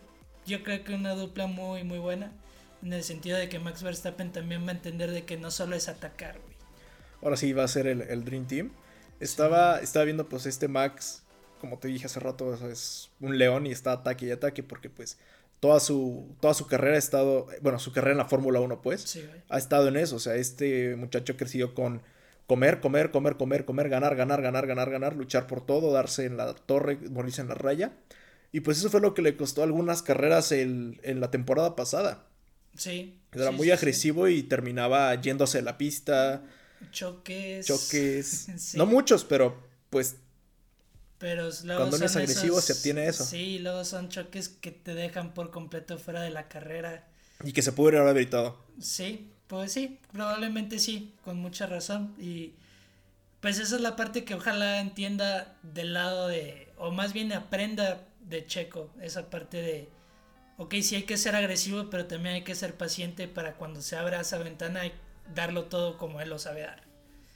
yo 0.45 0.63
creo 0.63 0.83
que 0.83 0.94
una 0.94 1.15
dupla 1.15 1.47
muy 1.47 1.83
muy 1.83 2.00
buena 2.00 2.31
en 2.83 2.94
el 2.94 3.03
sentido 3.03 3.38
de 3.38 3.50
que 3.50 3.59
Max 3.59 3.83
Verstappen 3.83 4.31
también 4.31 4.65
va 4.65 4.69
a 4.69 4.75
entender 4.75 5.12
de 5.12 5.25
que 5.25 5.38
no 5.38 5.51
solo 5.51 5.75
es 5.75 5.89
atacar, 5.89 6.39
güey. 6.39 6.56
Ahora 7.21 7.36
sí 7.36 7.51
va 7.53 7.63
a 7.63 7.68
ser 7.68 7.88
el, 7.88 8.01
el 8.01 8.24
Dream 8.24 8.47
Team. 8.47 8.71
Estaba, 9.19 9.80
estaba 9.80 10.06
viendo 10.06 10.30
pues 10.30 10.45
este 10.45 10.69
Max, 10.69 11.24
como 11.59 11.77
te 11.77 11.89
dije 11.89 12.06
hace 12.06 12.21
rato, 12.21 12.53
es 12.69 13.09
un 13.19 13.38
león 13.38 13.65
y 13.68 13.71
está 13.71 13.91
ataque 13.91 14.27
y 14.27 14.31
ataque 14.31 14.63
porque 14.63 14.89
pues 14.89 15.18
toda 15.59 15.80
su, 15.80 16.25
toda 16.39 16.53
su 16.53 16.68
carrera 16.68 16.95
ha 16.95 17.00
estado, 17.00 17.47
bueno, 17.62 17.80
su 17.80 17.91
carrera 17.91 18.13
en 18.13 18.18
la 18.19 18.25
Fórmula 18.25 18.62
1 18.62 18.81
pues, 18.81 19.01
sí, 19.01 19.25
ha 19.50 19.57
estado 19.57 19.88
en 19.89 19.97
eso. 19.97 20.15
O 20.15 20.19
sea, 20.19 20.36
este 20.36 20.95
muchacho 20.95 21.36
creció 21.36 21.74
con 21.74 22.01
comer, 22.47 22.80
comer, 22.80 23.12
comer, 23.12 23.36
comer, 23.36 23.65
comer, 23.65 23.89
ganar, 23.89 24.15
ganar, 24.15 24.41
ganar, 24.41 24.68
ganar, 24.68 24.89
ganar, 24.89 25.15
luchar 25.15 25.47
por 25.47 25.65
todo, 25.65 25.91
darse 25.91 26.25
en 26.25 26.38
la 26.38 26.53
torre, 26.53 26.97
morirse 27.09 27.41
en 27.41 27.50
la 27.50 27.56
raya. 27.56 27.91
Y 28.51 28.62
pues 28.62 28.80
eso 28.80 28.90
fue 28.90 29.01
lo 29.01 29.13
que 29.13 29.22
le 29.22 29.38
costó 29.38 29.63
algunas 29.63 30.01
carreras 30.01 30.51
en 30.51 30.98
la 31.04 31.31
temporada 31.31 31.75
pasada. 31.75 32.30
Sí. 32.75 33.19
Era 33.34 33.51
muy 33.51 33.72
agresivo 33.72 34.28
y 34.28 34.44
terminaba 34.44 35.13
yéndose 35.16 35.60
de 35.60 35.63
la 35.63 35.78
pista. 35.78 36.44
Choques. 36.92 37.66
Choques. 37.66 38.48
No 38.75 38.86
muchos, 38.86 39.24
pero 39.24 39.62
pues. 39.90 40.18
Pero 41.18 41.50
cuando 41.75 41.98
uno 41.98 42.06
es 42.06 42.16
agresivo 42.16 42.62
se 42.62 42.74
obtiene 42.74 43.07
eso. 43.07 43.25
Sí, 43.25 43.60
luego 43.60 43.84
son 43.84 44.07
choques 44.07 44.48
que 44.48 44.72
te 44.72 44.96
dejan 44.96 45.34
por 45.34 45.51
completo 45.51 45.98
fuera 45.98 46.22
de 46.22 46.30
la 46.30 46.48
carrera. 46.48 47.07
Y 47.44 47.51
que 47.51 47.62
se 47.62 47.74
pudo 47.74 48.00
haber 48.00 48.16
evitado. 48.16 48.57
Sí, 48.80 49.30
pues 49.48 49.74
sí, 49.74 50.00
probablemente 50.13 50.80
sí, 50.80 51.13
con 51.25 51.38
mucha 51.38 51.66
razón. 51.66 52.15
Y 52.18 52.53
pues 53.41 53.60
esa 53.60 53.75
es 53.75 53.82
la 53.82 53.98
parte 53.98 54.24
que 54.24 54.34
ojalá 54.34 54.79
entienda 54.79 55.58
del 55.62 55.94
lado 55.94 56.29
de, 56.29 56.70
o 56.77 56.91
más 56.91 57.12
bien 57.12 57.34
aprenda 57.34 58.08
de 58.29 58.45
Checo, 58.45 58.89
esa 59.01 59.29
parte 59.29 59.62
de 59.62 59.89
ok, 60.59 60.75
sí 60.81 60.95
hay 60.95 61.03
que 61.03 61.17
ser 61.17 61.36
agresivo, 61.36 61.89
pero 61.89 62.05
también 62.05 62.36
hay 62.36 62.43
que 62.43 62.53
ser 62.53 62.75
paciente 62.75 63.27
para 63.27 63.55
cuando 63.55 63.81
se 63.81 63.95
abra 63.95 64.19
esa 64.19 64.38
ventana 64.38 64.86
y 64.86 64.93
darlo 65.33 65.65
todo 65.65 65.98
como 65.98 66.21
él 66.21 66.29
lo 66.29 66.38
sabe 66.38 66.62
dar. 66.62 66.83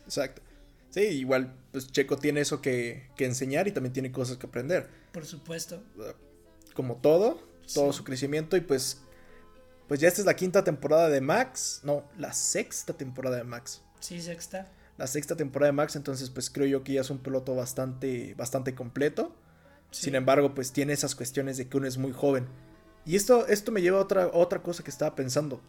Exacto. 0.03 0.41
Sí, 0.89 1.01
igual, 1.01 1.55
pues 1.71 1.87
Checo 1.91 2.17
tiene 2.17 2.41
eso 2.41 2.61
que, 2.61 3.09
enseñar 3.17 3.67
y 3.67 3.71
también 3.71 3.93
tiene 3.93 4.11
cosas 4.11 4.37
que 4.37 4.45
aprender. 4.45 4.89
Por 5.11 5.25
supuesto. 5.25 5.81
Como 6.75 6.97
todo, 6.97 7.41
todo 7.73 7.93
su 7.93 8.03
crecimiento 8.03 8.57
y 8.57 8.61
pues, 8.61 9.01
pues 9.87 10.01
ya 10.01 10.09
esta 10.09 10.21
es 10.21 10.25
la 10.25 10.35
quinta 10.35 10.63
temporada 10.63 11.09
de 11.09 11.21
Max, 11.21 11.79
no, 11.83 12.03
la 12.17 12.33
sexta 12.33 12.93
temporada 12.93 13.37
de 13.37 13.43
Max. 13.45 13.81
Sí, 14.01 14.21
sexta. 14.21 14.69
La 14.97 15.07
sexta 15.07 15.35
temporada 15.35 15.67
de 15.67 15.73
Max, 15.73 15.95
entonces 15.95 16.29
pues 16.29 16.49
creo 16.49 16.67
yo 16.67 16.83
que 16.83 16.93
ya 16.93 17.01
es 17.01 17.09
un 17.09 17.19
piloto 17.19 17.55
bastante, 17.55 18.35
bastante 18.35 18.75
completo. 18.75 19.33
Sin 19.93 20.15
embargo, 20.15 20.53
pues 20.55 20.71
tiene 20.71 20.93
esas 20.93 21.15
cuestiones 21.15 21.57
de 21.57 21.67
que 21.67 21.77
uno 21.77 21.87
es 21.87 21.97
muy 21.97 22.11
joven. 22.11 22.47
Y 23.05 23.15
esto, 23.15 23.47
esto 23.47 23.71
me 23.71 23.81
lleva 23.81 23.99
a 23.99 24.01
otra, 24.01 24.29
otra 24.33 24.63
cosa 24.63 24.83
que 24.83 24.89
estaba 24.89 25.15
pensando. 25.15 25.61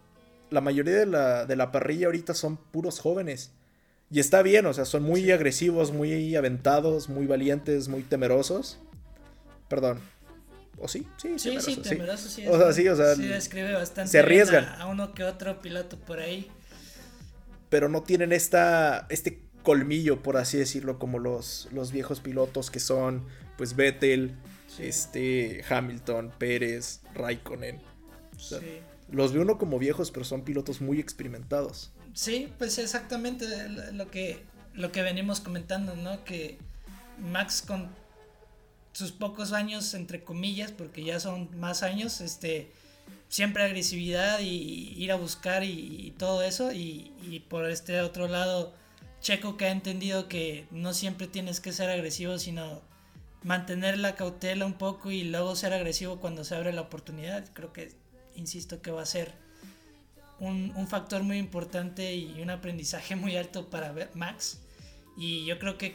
La 0.51 0.61
mayoría 0.61 0.95
de 0.95 1.07
la, 1.07 1.47
de 1.47 1.57
la 1.57 1.71
parrilla 1.73 2.07
ahorita 2.07 2.33
son 2.33 2.57
puros 2.57 3.01
jóvenes. 3.01 3.53
Y 4.11 4.21
está 4.21 4.43
bien, 4.43 4.67
o 4.67 4.73
sea, 4.73 4.85
son 4.85 5.03
muy 5.03 5.31
agresivos, 5.31 5.93
muy 5.93 6.37
aventados, 6.37 7.09
muy 7.09 7.27
valientes, 7.27 7.89
muy 7.89 8.03
temerosos. 8.03 8.79
Perdón. 9.69 9.99
¿O 10.79 10.89
sí? 10.89 11.07
Sí, 11.17 11.39
sí, 11.39 11.61
sí, 11.61 11.77
temerosos, 11.77 12.33
sí. 12.33 12.47
o 12.47 12.57
sea, 12.59 12.73
sí, 12.73 12.89
o 12.89 12.97
sea, 12.97 13.15
sí 13.15 13.27
describe 13.27 13.75
bastante 13.75 14.11
se 14.11 14.19
arriesgan. 14.19 14.65
A, 14.81 14.87
uno 14.87 15.15
que 15.15 15.25
otro 15.25 15.61
piloto 15.61 15.99
por 15.99 16.19
ahí. 16.19 16.51
Pero 17.69 17.89
no 17.89 18.03
tienen 18.03 18.33
esta, 18.33 19.07
este 19.09 19.43
colmillo, 19.63 20.23
por 20.23 20.37
así 20.37 20.59
decirlo, 20.59 20.99
como 20.99 21.19
los, 21.19 21.69
los 21.73 21.93
viejos 21.93 22.21
pilotos 22.21 22.71
que 22.71 22.81
son, 22.81 23.25
pues, 23.57 23.77
Vettel, 23.77 24.35
este, 24.79 25.65
Hamilton, 25.69 26.33
Pérez, 26.39 27.01
Raikkonen. 27.15 27.81
Los 29.11 29.33
ve 29.33 29.41
uno 29.41 29.59
como 29.59 29.79
viejos, 29.79 30.11
pero 30.11 30.25
son 30.25 30.43
pilotos 30.43 30.81
muy 30.81 30.99
experimentados. 30.99 31.93
Sí, 32.15 32.53
pues 32.59 32.79
exactamente 32.79 33.47
lo 33.93 34.11
que, 34.11 34.45
lo 34.73 34.93
que 34.93 35.03
venimos 35.03 35.41
comentando, 35.41 35.95
¿no? 35.97 36.25
Que 36.25 36.59
Max 37.19 37.63
con 37.67 37.89
sus 38.93 39.13
pocos 39.13 39.53
años, 39.53 39.95
entre 39.95 40.23
comillas, 40.23 40.73
porque 40.73 41.05
ya 41.05 41.19
son 41.21 41.49
más 41.59 41.83
años, 41.83 42.21
este, 42.21 42.71
siempre 43.29 43.65
agresividad 43.65 44.41
y 44.41 44.95
ir 44.97 45.11
a 45.11 45.17
buscar 45.17 45.65
y, 45.65 46.15
todo 46.19 46.43
eso. 46.43 46.73
Y, 46.73 47.13
y, 47.29 47.41
por 47.41 47.69
este 47.69 48.01
otro 48.01 48.29
lado, 48.29 48.73
Checo 49.21 49.57
que 49.57 49.67
ha 49.67 49.71
entendido 49.71 50.29
que 50.29 50.67
no 50.71 50.95
siempre 50.95 51.27
tienes 51.27 51.61
que 51.61 51.73
ser 51.73 51.91
agresivo, 51.91 52.39
sino 52.39 52.83
mantener 53.45 53.99
la 53.99 54.17
cautela 54.17 54.67
un 54.67 54.73
poco 54.75 55.13
y 55.13 55.23
luego 55.23 55.55
ser 55.55 55.73
agresivo 55.73 56.19
cuando 56.19 56.43
se 56.43 56.57
abre 56.57 56.73
la 56.73 56.81
oportunidad. 56.81 57.45
Creo 57.53 57.73
que, 57.73 57.93
insisto, 58.35 58.83
que 58.83 58.91
va 58.91 59.03
a 59.03 59.07
ser 59.07 59.33
un, 60.41 60.73
un 60.75 60.89
factor 60.89 61.23
muy 61.23 61.39
importante 61.39 62.15
y 62.15 62.41
un 62.43 62.51
aprendizaje 62.51 63.15
muy 63.17 63.37
alto 63.37 63.71
para 63.71 63.95
Max. 64.15 64.59
Y 65.17 65.45
yo 65.45 65.61
creo 65.61 65.79
que, 65.79 65.95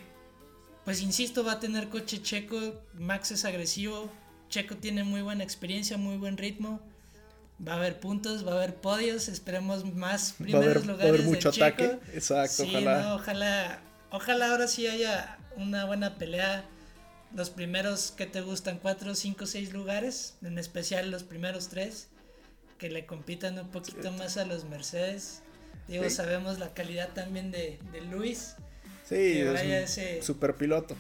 pues 0.86 1.01
insisto, 1.01 1.44
va 1.44 1.53
a 1.53 1.60
tener 1.60 1.89
coche 1.89 2.22
Checo. 2.22 2.82
Max 2.94 3.32
es 3.32 3.44
agresivo. 3.44 4.10
Checo 4.48 4.77
tiene 4.77 5.03
muy 5.03 5.22
buena 5.22 5.44
experiencia, 5.44 5.98
muy 5.98 6.15
buen 6.15 6.38
ritmo 6.38 6.79
va 7.65 7.74
a 7.74 7.75
haber 7.75 8.00
puntos, 8.00 8.48
va 8.48 8.53
a 8.53 8.56
haber 8.56 8.75
podios, 8.75 9.27
esperemos 9.27 9.86
más 9.94 10.34
primeros 10.38 10.86
lugares. 10.86 11.06
Va 11.06 11.06
a 11.06 11.10
haber 11.10 11.24
mucho 11.24 11.50
ataque, 11.50 12.00
exacto, 12.13 12.63
ojalá. 12.63 13.15
ojalá. 13.15 13.82
Ojalá 14.12 14.51
ahora 14.51 14.68
sí 14.68 14.88
haya 14.88 15.38
una 15.56 15.86
buena 15.86 16.15
pelea. 16.15 16.65
Los 17.36 17.50
primeros 17.50 18.12
que 18.12 18.25
te 18.25 18.41
gustan, 18.41 18.79
cuatro, 18.79 19.13
cinco, 19.15 19.45
seis 19.45 19.71
lugares, 19.71 20.36
en 20.41 20.57
especial 20.57 21.12
los 21.12 21.24
primeros 21.24 21.69
tres, 21.69 22.07
que 22.77 22.89
le 22.89 23.05
compitan 23.05 23.59
un 23.59 23.69
poquito 23.69 24.12
más 24.12 24.38
a 24.38 24.45
los 24.45 24.65
Mercedes. 24.65 25.41
Digo, 25.88 26.09
sabemos 26.09 26.59
la 26.59 26.74
calidad 26.74 27.09
también 27.13 27.51
de, 27.51 27.79
de 27.91 28.01
Luis. 28.01 28.55
Sí, 29.07 29.15
es 29.15 29.98
un 29.98 30.24
super 30.24 30.55
piloto. 30.55 30.95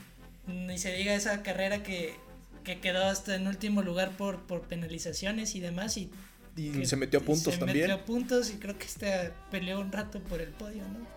Ni 0.47 0.77
se 0.77 0.93
diga 0.93 1.13
esa 1.13 1.43
carrera 1.43 1.83
que, 1.83 2.15
que 2.63 2.79
quedó 2.79 3.05
hasta 3.05 3.35
en 3.35 3.47
último 3.47 3.81
lugar 3.81 4.17
por, 4.17 4.45
por 4.47 4.61
penalizaciones 4.67 5.55
y 5.55 5.59
demás, 5.59 5.97
y 5.97 6.11
y 6.55 6.85
se 6.85 6.95
metió 6.97 7.19
a 7.19 7.23
puntos 7.23 7.57
también. 7.57 7.87
Se 7.87 7.87
metió 7.87 7.95
a 7.95 8.05
puntos 8.05 8.49
y 8.49 8.57
creo 8.57 8.77
que 8.77 8.85
este 8.85 9.31
peleó 9.49 9.79
un 9.79 9.91
rato 9.91 10.19
por 10.21 10.41
el 10.41 10.49
podio, 10.49 10.83
¿no? 10.83 11.07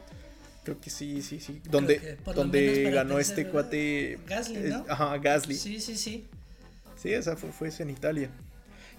Creo 0.65 0.81
que 0.81 0.91
sí, 0.91 1.23
sí, 1.23 1.41
sí. 1.41 1.61
Donde, 1.69 2.19
donde 2.35 2.91
ganó 2.91 3.19
este 3.19 3.49
cuate. 3.49 4.19
Gasly, 4.27 4.71
¿no? 4.71 4.85
ajá, 4.89 5.19
Gasly. 5.19 5.55
Sí, 5.55 5.81
sí, 5.81 5.97
sí. 5.97 6.27
Sí, 6.97 7.13
esa 7.13 7.37
fue, 7.37 7.51
fue 7.51 7.71
en 7.81 7.91
Italia. 7.91 8.31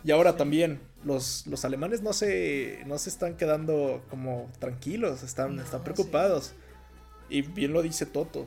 Y 0.04 0.12
ahora 0.12 0.36
también, 0.36 0.82
los, 1.06 1.48
los 1.48 1.64
alemanes 1.64 2.02
no 2.02 2.12
se, 2.12 2.84
no 2.86 2.98
se 2.98 3.10
están 3.10 3.38
quedando 3.38 4.04
como 4.10 4.50
tranquilos, 4.60 5.24
están, 5.24 5.60
están 5.60 5.84
preocupados. 5.84 6.52
Y 7.30 7.42
bien 7.42 7.72
lo 7.72 7.82
dice 7.82 8.06
Toto. 8.06 8.46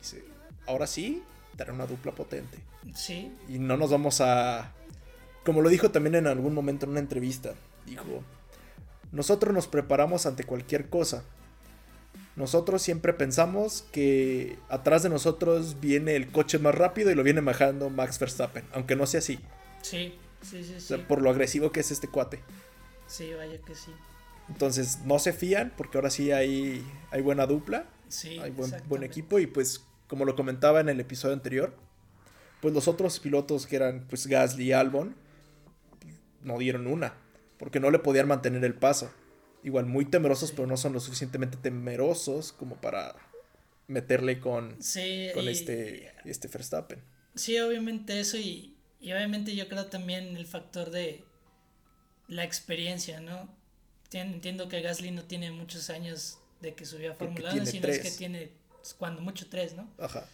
Dice, 0.00 0.24
ahora 0.66 0.86
sí, 0.86 1.22
dará 1.56 1.74
una 1.74 1.86
dupla 1.86 2.12
potente. 2.12 2.58
Sí. 2.94 3.30
Y 3.48 3.58
no 3.58 3.76
nos 3.76 3.90
vamos 3.90 4.22
a, 4.22 4.72
como 5.44 5.60
lo 5.60 5.68
dijo 5.68 5.90
también 5.90 6.14
en 6.14 6.26
algún 6.26 6.54
momento 6.54 6.86
en 6.86 6.92
una 6.92 7.00
entrevista, 7.00 7.52
dijo, 7.86 8.22
nosotros 9.12 9.52
nos 9.54 9.66
preparamos 9.66 10.26
ante 10.26 10.44
cualquier 10.44 10.88
cosa. 10.88 11.22
Nosotros 12.36 12.82
siempre 12.82 13.12
pensamos 13.12 13.84
que 13.92 14.58
atrás 14.68 15.02
de 15.04 15.08
nosotros 15.08 15.80
viene 15.80 16.16
el 16.16 16.32
coche 16.32 16.58
más 16.58 16.74
rápido 16.74 17.10
y 17.10 17.14
lo 17.14 17.22
viene 17.22 17.40
bajando 17.40 17.90
Max 17.90 18.18
Verstappen, 18.18 18.64
aunque 18.72 18.96
no 18.96 19.06
sea 19.06 19.18
así. 19.18 19.38
Sí, 19.82 20.14
sí, 20.42 20.64
sí. 20.64 20.80
sí. 20.80 20.96
por 21.06 21.22
lo 21.22 21.30
agresivo 21.30 21.70
que 21.70 21.80
es 21.80 21.92
este 21.92 22.08
cuate. 22.08 22.40
Sí, 23.06 23.32
vaya 23.34 23.58
que 23.58 23.74
sí. 23.74 23.92
Entonces 24.48 25.00
no 25.04 25.18
se 25.18 25.32
fían 25.32 25.72
porque 25.76 25.98
ahora 25.98 26.10
sí 26.10 26.32
hay, 26.32 26.84
hay 27.10 27.22
buena 27.22 27.46
dupla. 27.46 27.86
Sí, 28.08 28.38
hay 28.38 28.50
buen, 28.50 28.72
buen 28.88 29.02
equipo 29.04 29.38
y 29.38 29.46
pues 29.46 29.84
como 30.08 30.24
lo 30.24 30.36
comentaba 30.36 30.80
en 30.80 30.88
el 30.88 31.00
episodio 31.00 31.34
anterior, 31.34 31.74
pues 32.60 32.74
los 32.74 32.88
otros 32.88 33.20
pilotos 33.20 33.66
que 33.66 33.76
eran 33.76 34.06
pues 34.08 34.26
Gasly 34.26 34.64
y 34.64 34.72
Albon, 34.72 35.14
no 36.42 36.58
dieron 36.58 36.86
una, 36.86 37.14
porque 37.58 37.80
no 37.80 37.90
le 37.90 37.98
podían 37.98 38.28
mantener 38.28 38.64
el 38.64 38.74
paso. 38.74 39.10
Igual 39.64 39.86
muy 39.86 40.04
temerosos, 40.04 40.52
pero 40.52 40.66
no 40.66 40.76
son 40.76 40.92
lo 40.92 41.00
suficientemente 41.00 41.56
temerosos 41.56 42.52
como 42.52 42.76
para 42.76 43.16
meterle 43.86 44.38
con, 44.38 44.76
con 45.34 45.48
este, 45.48 46.12
este 46.24 46.48
Verstappen. 46.48 47.02
Sí, 47.34 47.58
obviamente 47.58 48.20
eso 48.20 48.36
y, 48.36 48.76
y 49.00 49.12
obviamente 49.12 49.56
yo 49.56 49.68
creo 49.68 49.86
también 49.86 50.36
el 50.36 50.46
factor 50.46 50.90
de 50.90 51.24
la 52.28 52.44
experiencia, 52.44 53.20
¿no? 53.20 53.48
Entiendo 54.12 54.68
que 54.68 54.80
Gasly 54.80 55.10
no 55.10 55.24
tiene 55.24 55.50
muchos 55.50 55.90
años 55.90 56.38
de 56.60 56.74
que 56.74 56.84
subió 56.84 57.12
a 57.12 57.14
Fórmula 57.14 57.52
1, 57.52 57.66
sino 57.66 57.88
es 57.88 57.98
que 57.98 58.10
tiene 58.10 58.52
cuando 58.98 59.22
mucho 59.22 59.48
tres, 59.48 59.74
¿no? 59.74 59.90
Ajá. 59.98 60.26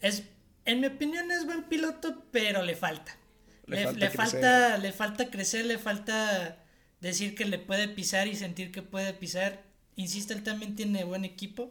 Es, 0.00 0.24
en 0.64 0.80
mi 0.80 0.86
opinión 0.88 1.30
es 1.30 1.44
buen 1.44 1.64
piloto, 1.64 2.24
pero 2.32 2.62
le 2.62 2.74
falta. 2.74 3.16
Le, 3.66 4.10
falta, 4.10 4.76
le, 4.78 4.92
falta, 4.92 5.30
crecer, 5.30 5.66
le 5.66 5.78
falta 5.78 6.61
decir 7.02 7.34
que 7.34 7.44
le 7.44 7.58
puede 7.58 7.88
pisar 7.88 8.28
y 8.28 8.36
sentir 8.36 8.72
que 8.72 8.80
puede 8.80 9.12
pisar. 9.12 9.62
Insisto, 9.96 10.32
él 10.32 10.42
también 10.42 10.74
tiene 10.74 11.04
buen 11.04 11.26
equipo 11.26 11.70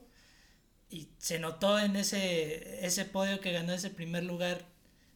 y 0.89 1.09
se 1.17 1.39
notó 1.39 1.79
en 1.79 1.95
ese, 1.95 2.85
ese 2.85 3.05
podio 3.05 3.39
que 3.39 3.51
ganó 3.51 3.73
ese 3.73 3.89
primer 3.89 4.23
lugar. 4.23 4.65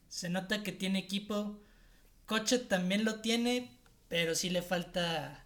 Se 0.08 0.30
nota 0.30 0.64
que 0.64 0.72
tiene 0.72 1.00
equipo. 1.00 1.60
Coche 2.26 2.58
también 2.58 3.04
lo 3.04 3.20
tiene, 3.20 3.70
pero 4.08 4.34
sí 4.34 4.50
le 4.50 4.64
falta 4.64 5.46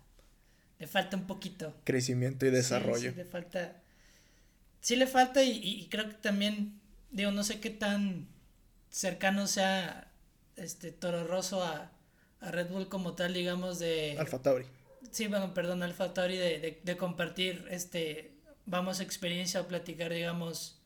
le 0.78 0.88
falta 0.88 1.18
un 1.18 1.28
poquito. 1.28 1.76
Crecimiento 1.84 2.46
y 2.46 2.52
desarrollo. 2.52 3.12
Sí, 3.12 3.18
le 3.18 3.26
falta. 3.26 3.82
Sí 4.80 4.96
le 4.96 5.08
falta 5.08 5.44
y, 5.44 5.60
y, 5.62 5.90
creo 5.90 6.08
que 6.08 6.16
también, 6.16 6.80
digo, 7.12 7.32
no 7.32 7.44
sé 7.44 7.60
qué 7.60 7.70
tan 7.70 8.30
cercano 8.90 9.46
sea 9.46 10.10
este 10.56 10.92
Toro 10.94 11.26
Rosso 11.26 11.62
a, 11.62 11.92
Red 12.41 12.69
Bull 12.69 12.88
como 12.88 13.13
tal, 13.13 13.34
digamos, 13.34 13.79
de... 13.79 14.15
Alfa 14.17 14.41
Tauri. 14.41 14.65
Sí, 15.12 15.27
bueno, 15.27 15.53
perdón, 15.53 15.84
Alfa 15.84 16.13
Tauri, 16.13 16.38
de, 16.38 16.79
de, 16.84 16.98
compartir, 16.98 17.65
este, 17.69 18.31
vamos, 18.65 19.00
experiencia 19.00 19.62
o 19.62 19.67
platicar, 19.67 20.13
digamos, 20.13 20.79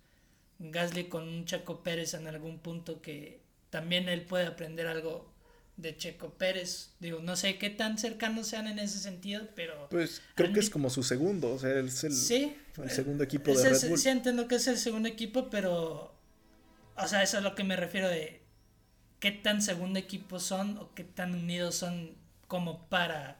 Gasly 0.60 1.05
con 1.05 1.27
un 1.27 1.45
Checo 1.45 1.83
Pérez 1.83 2.13
en 2.13 2.27
algún 2.27 2.60
punto 2.60 3.01
que 3.01 3.41
también 3.69 4.07
él 4.07 4.22
puede 4.22 4.45
aprender 4.45 4.88
algo 4.88 5.31
de 5.77 5.98
Checo 5.98 6.29
Pérez. 6.36 6.91
Digo, 7.00 7.19
no 7.19 7.36
sé 7.36 7.57
qué 7.57 7.69
tan 7.69 7.98
cercanos 7.98 8.48
sean 8.48 8.67
en 8.67 8.79
ese 8.79 9.00
sentido, 9.00 9.48
pero... 9.55 9.89
Pues 9.89 10.22
creo 10.36 10.53
que 10.53 10.60
es 10.60 10.69
como 10.69 10.89
su 10.89 11.03
segundo, 11.03 11.53
o 11.53 11.60
sea, 11.60 11.79
es 11.79 12.03
el, 12.03 12.55
el 12.83 12.89
segundo 12.89 13.24
equipo 13.24 13.51
de 13.51 13.69
Red 13.69 13.89
Bull. 13.89 13.98
Sí, 13.98 14.10
entiendo 14.10 14.48
que 14.48 14.55
es 14.55 14.67
el 14.67 14.77
segundo 14.77 15.10
equipo, 15.10 15.50
pero... 15.50 16.15
O 16.95 17.07
sea, 17.07 17.24
eso 17.24 17.38
es 17.38 17.43
a 17.43 17.50
lo 17.50 17.55
que 17.55 17.63
me 17.63 17.75
refiero 17.75 18.07
de 18.07 18.42
qué 19.24 19.32
tan 19.32 19.62
segundo 19.62 19.98
equipo 20.00 20.38
son 20.38 20.77
o 20.80 20.94
qué 20.94 21.06
tan 21.06 21.34
unidos 21.34 21.75
son 21.75 22.12
como 22.50 22.89
para 22.89 23.38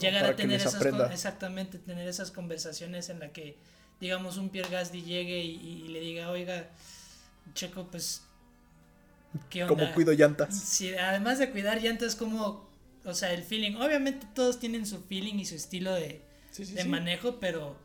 llegar 0.00 0.24
a 0.24 0.34
tener 0.34 0.58
esas 0.58 0.82
exactamente 1.12 1.76
tener 1.78 2.08
esas 2.08 2.30
conversaciones 2.30 3.10
en 3.10 3.18
la 3.18 3.28
que 3.30 3.58
digamos 4.00 4.38
un 4.38 4.48
Pierre 4.48 4.70
Gasly 4.70 5.02
llegue 5.02 5.44
y, 5.44 5.86
le 5.88 6.00
diga 6.00 6.30
oiga 6.30 6.70
Checo 7.52 7.88
pues 7.90 8.22
qué 9.50 9.64
onda 9.64 9.74
cómo 9.74 9.92
cuido 9.92 10.14
llantas 10.14 10.58
sí 10.58 10.94
además 10.94 11.38
de 11.38 11.50
cuidar 11.50 11.82
llantas 11.82 12.16
como 12.16 12.66
o 13.04 13.12
sea 13.12 13.30
el 13.34 13.42
feeling 13.42 13.76
obviamente 13.76 14.26
todos 14.34 14.58
tienen 14.58 14.86
su 14.86 15.02
feeling 15.02 15.34
y 15.34 15.44
su 15.44 15.56
estilo 15.56 15.92
de, 15.92 16.22
de 16.56 16.84
manejo 16.86 17.38
pero 17.38 17.76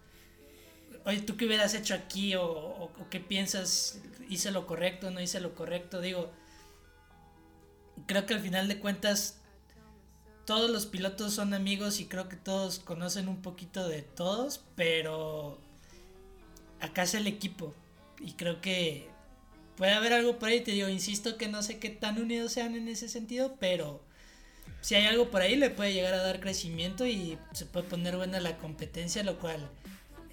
oye 1.03 1.19
tú 1.19 1.35
qué 1.35 1.45
hubieras 1.45 1.73
hecho 1.73 1.93
aquí 1.93 2.35
o, 2.35 2.45
o 2.45 3.07
qué 3.09 3.19
piensas 3.19 3.99
hice 4.29 4.49
lo 4.51 4.65
correcto 4.65 5.11
no 5.11 5.19
hice 5.19 5.41
lo 5.41 5.55
correcto 5.55 5.99
digo 5.99 6.31
creo 8.05 8.25
que 8.25 8.33
al 8.33 8.39
final 8.39 8.67
de 8.67 8.79
cuentas 8.79 9.37
todos 10.45 10.69
los 10.69 10.85
pilotos 10.85 11.33
son 11.33 11.53
amigos 11.53 11.99
y 11.99 12.05
creo 12.05 12.27
que 12.27 12.35
todos 12.35 12.79
conocen 12.79 13.27
un 13.27 13.41
poquito 13.41 13.87
de 13.87 14.01
todos, 14.01 14.63
pero 14.75 15.57
acá 16.81 17.03
es 17.03 17.13
el 17.13 17.27
equipo 17.27 17.73
y 18.19 18.33
creo 18.33 18.59
que 18.61 19.07
puede 19.77 19.93
haber 19.93 20.13
algo 20.13 20.37
por 20.39 20.49
ahí, 20.49 20.61
te 20.61 20.71
digo, 20.71 20.89
insisto 20.89 21.37
que 21.37 21.47
no 21.47 21.63
sé 21.63 21.79
qué 21.79 21.89
tan 21.89 22.21
unidos 22.21 22.51
sean 22.51 22.75
en 22.75 22.87
ese 22.87 23.07
sentido, 23.07 23.55
pero 23.59 24.01
si 24.81 24.95
hay 24.95 25.05
algo 25.05 25.31
por 25.31 25.41
ahí 25.41 25.55
le 25.55 25.69
puede 25.69 25.93
llegar 25.93 26.13
a 26.13 26.21
dar 26.21 26.41
crecimiento 26.41 27.07
y 27.07 27.37
se 27.53 27.65
puede 27.65 27.87
poner 27.87 28.17
buena 28.17 28.39
la 28.41 28.57
competencia, 28.57 29.23
lo 29.23 29.39
cual 29.39 29.69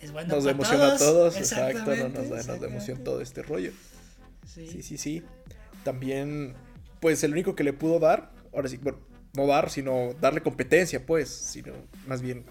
es 0.00 0.10
bueno. 0.10 0.34
Nos 0.34 0.46
emociona 0.46 0.94
a 0.94 0.98
todos, 0.98 1.36
exacto, 1.36 1.94
nos, 1.94 2.28
da, 2.28 2.42
nos 2.56 2.62
emoción 2.62 3.04
todo 3.04 3.20
este 3.20 3.42
rollo. 3.42 3.72
sí, 4.46 4.82
sí, 4.82 4.98
sí. 4.98 5.22
También 5.84 6.54
pues 7.00 7.24
el 7.24 7.32
único 7.32 7.54
que 7.54 7.64
le 7.64 7.72
pudo 7.72 7.98
dar, 7.98 8.32
ahora 8.52 8.68
sí, 8.68 8.78
bueno, 8.78 8.98
no 9.34 9.46
dar, 9.46 9.70
sino 9.70 10.14
darle 10.20 10.42
competencia, 10.42 11.04
pues, 11.06 11.28
sino 11.28 11.72
más 12.06 12.22
bien, 12.22 12.44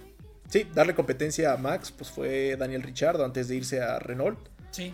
sí, 0.50 0.68
darle 0.74 0.96
competencia 0.96 1.54
a 1.54 1.58
Max, 1.58 1.92
pues 1.92 2.10
fue 2.10 2.56
Daniel 2.58 2.84
Richardo 2.84 3.26
antes 3.26 3.48
de 3.48 3.56
irse 3.56 3.82
a 3.82 4.00
Renault. 4.00 4.40
Sí. 4.72 4.94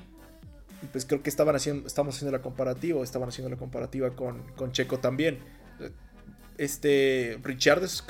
Y 0.82 0.86
pues 0.88 1.06
creo 1.06 1.24
que 1.24 1.30
estaban 1.30 1.56
haciendo, 1.56 1.88
estamos 1.88 2.16
haciendo 2.16 2.36
la 2.36 2.44
comparativa, 2.44 3.04
estaban 3.04 3.30
haciendo 3.30 3.50
la 3.50 3.58
comparativa 3.58 4.16
con, 4.16 4.44
con 4.56 4.72
Checo 4.72 5.00
también. 5.00 5.40
Este, 6.58 7.40
Richardo 7.44 7.86
es 7.86 8.04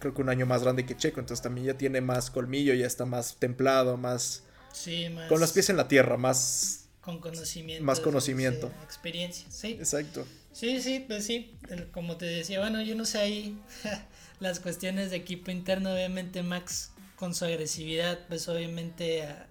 creo 0.00 0.14
que 0.14 0.22
un 0.22 0.30
año 0.30 0.46
más 0.46 0.62
grande 0.62 0.84
que 0.84 0.96
Checo, 0.96 1.20
entonces 1.20 1.42
también 1.42 1.66
ya 1.66 1.74
tiene 1.74 2.00
más 2.00 2.30
colmillo, 2.30 2.74
ya 2.74 2.86
está 2.86 3.04
más 3.04 3.36
templado, 3.36 3.96
más... 3.96 4.44
Sí, 4.72 5.08
más... 5.10 5.28
Con 5.28 5.40
los 5.40 5.52
pies 5.52 5.70
en 5.70 5.76
la 5.76 5.86
tierra, 5.86 6.16
más... 6.16 6.88
Con 7.00 7.20
conocimiento. 7.20 7.84
Más 7.84 8.00
conocimiento. 8.00 8.70
experiencia, 8.82 9.46
sí. 9.50 9.72
Exacto. 9.72 10.26
Sí, 10.52 10.80
sí, 10.80 11.04
pues 11.06 11.26
sí, 11.26 11.56
como 11.92 12.16
te 12.16 12.26
decía, 12.26 12.60
bueno, 12.60 12.82
yo 12.82 12.94
no 12.94 13.04
sé 13.04 13.18
ahí 13.18 13.58
las 14.40 14.60
cuestiones 14.60 15.10
de 15.10 15.16
equipo 15.16 15.50
interno, 15.50 15.92
obviamente 15.92 16.42
Max 16.42 16.92
con 17.16 17.34
su 17.34 17.44
agresividad, 17.44 18.18
pues 18.28 18.48
obviamente 18.48 19.22
a, 19.22 19.48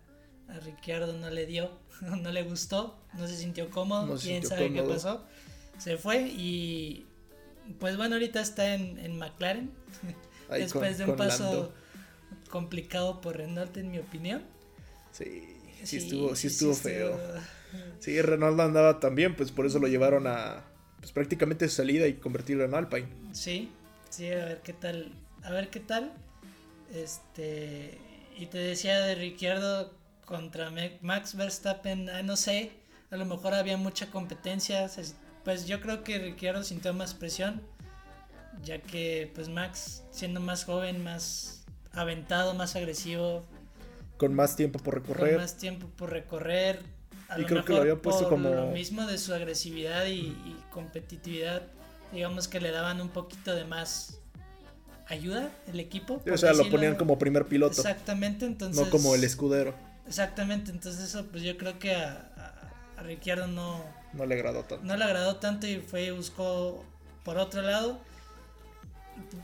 a 0.49 0.59
Ricciardo 0.59 1.13
no 1.13 1.29
le 1.29 1.45
dio, 1.45 1.71
no 2.01 2.31
le 2.31 2.43
gustó, 2.43 2.99
no 3.17 3.27
se 3.27 3.37
sintió 3.37 3.69
cómodo, 3.69 4.17
quién 4.17 4.45
sabe 4.45 4.73
qué 4.73 4.83
pasó, 4.83 5.25
se 5.77 5.97
fue 5.97 6.21
y 6.21 7.05
pues 7.79 7.97
bueno, 7.97 8.15
ahorita 8.15 8.41
está 8.41 8.73
en, 8.73 9.17
McLaren, 9.17 9.71
después 10.49 10.97
de 10.97 11.05
un 11.05 11.15
paso 11.15 11.71
complicado 12.49 13.21
por 13.21 13.37
Renault 13.37 13.77
en 13.77 13.91
mi 13.91 13.99
opinión. 13.99 14.41
Sí, 15.11 15.55
sí, 15.83 15.97
estuvo, 15.97 16.35
sí 16.35 16.47
estuvo 16.47 16.73
feo. 16.73 17.19
Sí, 17.99 18.19
Renault 18.21 18.59
andaba 18.59 18.99
también, 18.99 19.35
pues 19.35 19.51
por 19.51 19.67
eso 19.67 19.77
lo 19.77 19.87
llevaron 19.87 20.25
a 20.25 20.65
pues 20.99 21.11
prácticamente 21.11 21.67
su 21.69 21.75
salida 21.75 22.07
y 22.07 22.13
convertirlo 22.13 22.65
en 22.65 22.73
Alpine. 22.73 23.07
Sí, 23.31 23.71
sí, 24.09 24.31
a 24.31 24.45
ver 24.45 24.61
qué 24.61 24.73
tal, 24.73 25.11
a 25.43 25.51
ver 25.51 25.69
qué 25.69 25.79
tal. 25.79 26.11
Este, 26.93 27.97
y 28.37 28.47
te 28.47 28.57
decía 28.57 28.99
de 29.01 29.15
Ricciardo 29.15 29.93
contra 30.25 30.71
Max 31.01 31.35
Verstappen, 31.35 32.09
ah, 32.09 32.23
no 32.23 32.35
sé, 32.35 32.71
a 33.11 33.17
lo 33.17 33.25
mejor 33.25 33.53
había 33.53 33.77
mucha 33.77 34.11
competencia, 34.11 34.89
pues 35.43 35.65
yo 35.65 35.81
creo 35.81 36.03
que 36.03 36.19
Ricciardo 36.19 36.63
sintió 36.63 36.93
más 36.93 37.13
presión, 37.13 37.61
ya 38.63 38.79
que 38.81 39.31
pues 39.33 39.49
Max 39.49 40.03
siendo 40.11 40.39
más 40.39 40.65
joven, 40.65 41.03
más 41.03 41.65
aventado, 41.91 42.53
más 42.53 42.75
agresivo, 42.75 43.43
con 44.17 44.33
más 44.33 44.55
tiempo 44.55 44.79
por 44.79 44.95
recorrer, 44.95 45.33
con 45.33 45.41
más 45.41 45.57
tiempo 45.57 45.87
por 45.95 46.11
recorrer, 46.11 46.81
y 47.37 47.43
creo 47.43 47.63
que 47.63 47.73
lo 47.73 47.81
había 47.81 47.95
puesto 47.95 48.27
como 48.27 48.49
lo 48.49 48.67
mismo 48.67 49.05
de 49.05 49.17
su 49.17 49.33
agresividad 49.33 50.05
y, 50.07 50.35
competitividad, 50.71 51.63
digamos 52.11 52.47
que 52.47 52.59
le 52.59 52.71
daban 52.71 53.01
un 53.01 53.09
poquito 53.09 53.53
de 53.53 53.65
más 53.65 54.19
ayuda 55.07 55.51
el 55.67 55.79
equipo. 55.79 56.21
O 56.31 56.37
sea, 56.37 56.53
lo 56.53 56.69
ponían 56.69 56.95
como 56.95 57.17
primer 57.19 57.45
piloto. 57.45 57.77
Exactamente, 57.77 58.45
entonces. 58.45 58.83
No 58.83 58.89
como 58.89 59.15
el 59.15 59.23
escudero. 59.23 59.73
Exactamente, 60.07 60.71
entonces 60.71 61.03
eso 61.03 61.25
pues 61.27 61.43
yo 61.43 61.57
creo 61.57 61.77
que 61.77 61.93
a, 61.93 62.31
a, 62.97 63.03
Ricciardo 63.03 63.47
no... 63.47 63.83
No 64.13 64.25
le 64.25 64.35
agradó 64.35 64.63
tanto. 64.63 64.83
No 64.83 64.97
le 64.97 65.03
agradó 65.03 65.35
tanto 65.35 65.67
y 65.67 65.77
fue 65.77 66.05
y 66.05 66.11
buscó 66.11 66.83
por 67.23 67.37
otro 67.37 67.61
lado. 67.61 67.99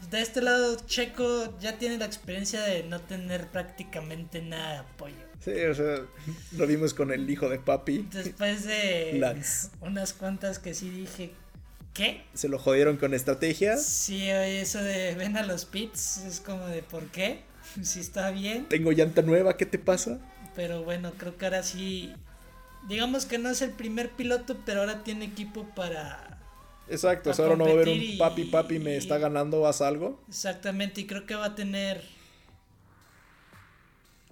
De 0.10 0.22
este 0.22 0.42
lado, 0.42 0.76
Checo 0.88 1.58
ya 1.60 1.78
tiene 1.78 1.98
la 1.98 2.06
experiencia 2.06 2.62
de 2.64 2.84
no 2.84 3.00
tener 3.00 3.48
prácticamente 3.48 4.42
nada 4.42 4.74
de 4.74 4.78
apoyo. 4.80 5.25
Sí, 5.44 5.52
o 5.52 5.76
sea, 5.76 6.02
lo 6.58 6.68
vimos 6.68 6.94
con 6.94 7.12
el 7.12 7.30
hijo 7.30 7.50
de 7.50 7.60
papi. 7.60 8.08
Después 8.12 8.66
de 8.66 9.44
unas 9.82 10.14
cuantas 10.14 10.60
que 10.60 10.74
sí 10.74 10.90
dije, 10.90 11.32
¿qué? 11.94 12.24
¿Se 12.34 12.48
lo 12.50 12.58
jodieron 12.60 12.98
con 12.98 13.14
estrategia? 13.14 13.78
Sí, 13.78 14.30
eso 14.30 14.82
de 14.82 15.16
ven 15.16 15.38
a 15.38 15.44
los 15.44 15.66
pits 15.66 16.18
es 16.26 16.40
como 16.40 16.66
de 16.68 16.82
¿por 16.84 17.06
qué? 17.08 17.42
Si 17.82 18.00
está 18.00 18.32
bien. 18.32 18.66
Tengo 18.70 18.92
llanta 18.92 19.22
nueva, 19.22 19.58
¿qué 19.58 19.66
te 19.66 19.80
pasa? 19.80 20.20
Pero 20.56 20.84
bueno, 20.84 21.14
creo 21.18 21.38
que 21.38 21.46
ahora 21.46 21.64
sí. 21.64 22.14
Digamos 22.88 23.26
que 23.26 23.38
no 23.38 23.50
es 23.50 23.62
el 23.62 23.72
primer 23.72 24.12
piloto, 24.12 24.58
pero 24.66 24.82
ahora 24.82 25.04
tiene 25.04 25.26
equipo 25.26 25.66
para. 25.76 26.40
Exacto, 26.88 27.32
ahora 27.32 27.56
no 27.56 27.66
va 27.66 27.72
a 27.72 27.74
haber 27.74 27.90
un 27.90 28.18
papi, 28.20 28.44
papi, 28.46 28.80
me 28.80 28.96
está 28.96 29.18
ganando, 29.18 29.66
haz 29.66 29.82
algo. 29.82 30.22
Exactamente, 30.30 31.02
y 31.02 31.08
creo 31.08 31.26
que 31.26 31.36
va 31.36 31.46
a 31.46 31.56
tener. 31.56 32.04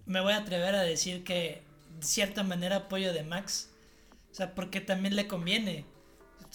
Me 0.05 0.21
voy 0.21 0.33
a 0.33 0.37
atrever 0.37 0.75
a 0.75 0.81
decir 0.81 1.23
que, 1.23 1.61
de 1.99 2.05
cierta 2.05 2.43
manera, 2.43 2.75
apoyo 2.75 3.13
de 3.13 3.23
Max. 3.23 3.69
O 4.31 4.35
sea, 4.35 4.55
porque 4.55 4.81
también 4.81 5.15
le 5.15 5.27
conviene. 5.27 5.85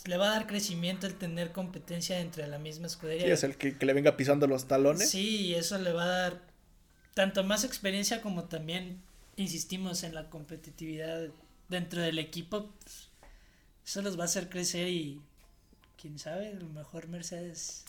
Le 0.06 0.16
va 0.16 0.28
a 0.28 0.32
dar 0.32 0.46
crecimiento 0.46 1.06
el 1.06 1.14
tener 1.14 1.52
competencia 1.52 2.20
entre 2.20 2.46
la 2.46 2.58
misma 2.58 2.86
escudería. 2.86 3.26
Sí, 3.26 3.32
es 3.32 3.44
el 3.44 3.56
que, 3.56 3.76
que 3.76 3.86
le 3.86 3.92
venga 3.92 4.16
pisando 4.16 4.46
los 4.46 4.68
talones. 4.68 5.10
Sí, 5.10 5.46
y 5.46 5.54
eso 5.54 5.78
le 5.78 5.92
va 5.92 6.04
a 6.04 6.08
dar 6.08 6.42
tanto 7.14 7.42
más 7.42 7.64
experiencia 7.64 8.22
como 8.22 8.44
también 8.44 9.02
insistimos 9.36 10.02
en 10.02 10.14
la 10.14 10.30
competitividad 10.30 11.28
dentro 11.68 12.02
del 12.02 12.18
equipo, 12.18 12.70
pues, 12.80 13.08
eso 13.84 14.02
los 14.02 14.18
va 14.18 14.22
a 14.22 14.26
hacer 14.26 14.48
crecer 14.48 14.88
y 14.88 15.20
quién 16.00 16.18
sabe, 16.18 16.48
a 16.48 16.54
lo 16.54 16.68
mejor 16.68 17.08
Mercedes 17.08 17.84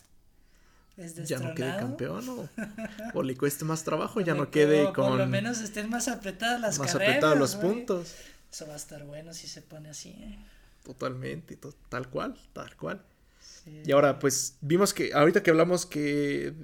es 0.96 1.14
ya 1.28 1.38
no 1.38 1.54
quede 1.54 1.76
campeón 1.76 2.48
o, 3.14 3.22
le 3.22 3.36
cueste 3.36 3.64
más 3.64 3.84
trabajo, 3.84 4.20
ya 4.20 4.34
no 4.34 4.50
quede 4.50 4.92
con... 4.92 5.10
Por 5.10 5.18
lo 5.18 5.26
menos 5.26 5.60
estén 5.60 5.88
más 5.88 6.08
apretadas 6.08 6.60
las 6.60 6.78
más 6.78 6.94
apretados 6.94 7.38
los 7.38 7.56
puntos. 7.56 8.14
Eso 8.52 8.66
va 8.66 8.74
a 8.74 8.76
estar 8.76 9.04
bueno 9.04 9.32
si 9.32 9.46
se 9.46 9.62
pone 9.62 9.90
así. 9.90 10.10
¿eh? 10.10 10.38
Totalmente, 10.84 11.58
tal 11.88 12.08
cual, 12.08 12.36
tal 12.52 12.76
cual. 12.76 13.02
Y 13.84 13.92
ahora, 13.92 14.18
pues 14.18 14.56
vimos 14.60 14.92
que 14.92 15.12
ahorita 15.12 15.42
que 15.42 15.50
hablamos 15.50 15.86
que 15.86 16.54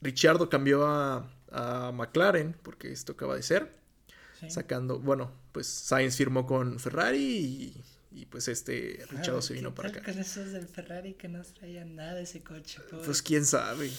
Richardo 0.00 0.50
cambió 0.50 0.86
a, 0.86 1.30
a 1.50 1.92
McLaren, 1.92 2.56
porque 2.62 2.92
esto 2.92 3.12
acaba 3.12 3.36
de 3.36 3.42
ser 3.42 3.82
sacando, 4.48 4.98
bueno, 4.98 5.30
pues 5.52 5.66
Sainz 5.66 6.16
firmó 6.16 6.46
con 6.46 6.78
Ferrari 6.78 7.18
y, 7.18 7.84
pues 8.26 8.48
este 8.48 9.04
Richard 9.10 9.42
se 9.42 9.54
vino 9.54 9.74
para 9.74 9.88
acá. 9.88 10.02
con 10.02 10.18
esos 10.18 10.52
del 10.52 10.66
Ferrari 10.66 11.14
que 11.14 11.28
no 11.28 11.42
traían 11.42 11.96
nada 11.96 12.20
ese 12.20 12.42
coche? 12.42 12.80
Pues 13.04 13.22
quién 13.22 13.44
sabe. 13.44 13.90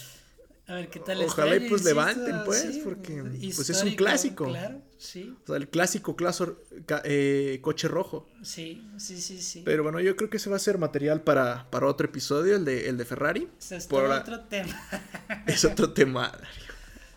A 0.65 0.75
ver 0.75 0.89
qué 0.89 0.99
tal 0.99 1.21
Ojalá 1.21 1.57
y 1.57 1.67
pues 1.67 1.83
levanten 1.83 2.43
pues, 2.45 2.79
porque 2.85 3.21
pues 3.53 3.69
es 3.69 3.83
un 3.83 3.95
clásico. 3.95 4.45
Claro, 4.45 4.81
sí. 4.97 5.35
O 5.43 5.47
sea, 5.47 5.57
el 5.57 5.67
clásico 5.67 6.15
claso, 6.15 6.57
eh, 7.03 7.59
coche 7.61 7.89
rojo. 7.89 8.29
Sí, 8.43 8.81
sí, 8.97 9.19
sí, 9.19 9.41
sí. 9.41 9.61
Pero 9.65 9.83
bueno, 9.83 9.99
yo 9.99 10.15
creo 10.15 10.29
que 10.29 10.37
ese 10.37 10.49
va 10.49 10.55
a 10.55 10.59
ser 10.59 10.77
material 10.77 11.21
para, 11.21 11.69
para 11.69 11.87
otro 11.87 12.07
episodio, 12.07 12.55
el 12.55 12.63
de, 12.63 12.87
el 12.87 12.97
de 12.97 13.03
Ferrari. 13.03 13.49
es 13.59 13.91
otro 13.91 14.39
tema. 14.45 14.87
es 15.47 15.65
otro 15.65 15.91
temario. 15.91 16.47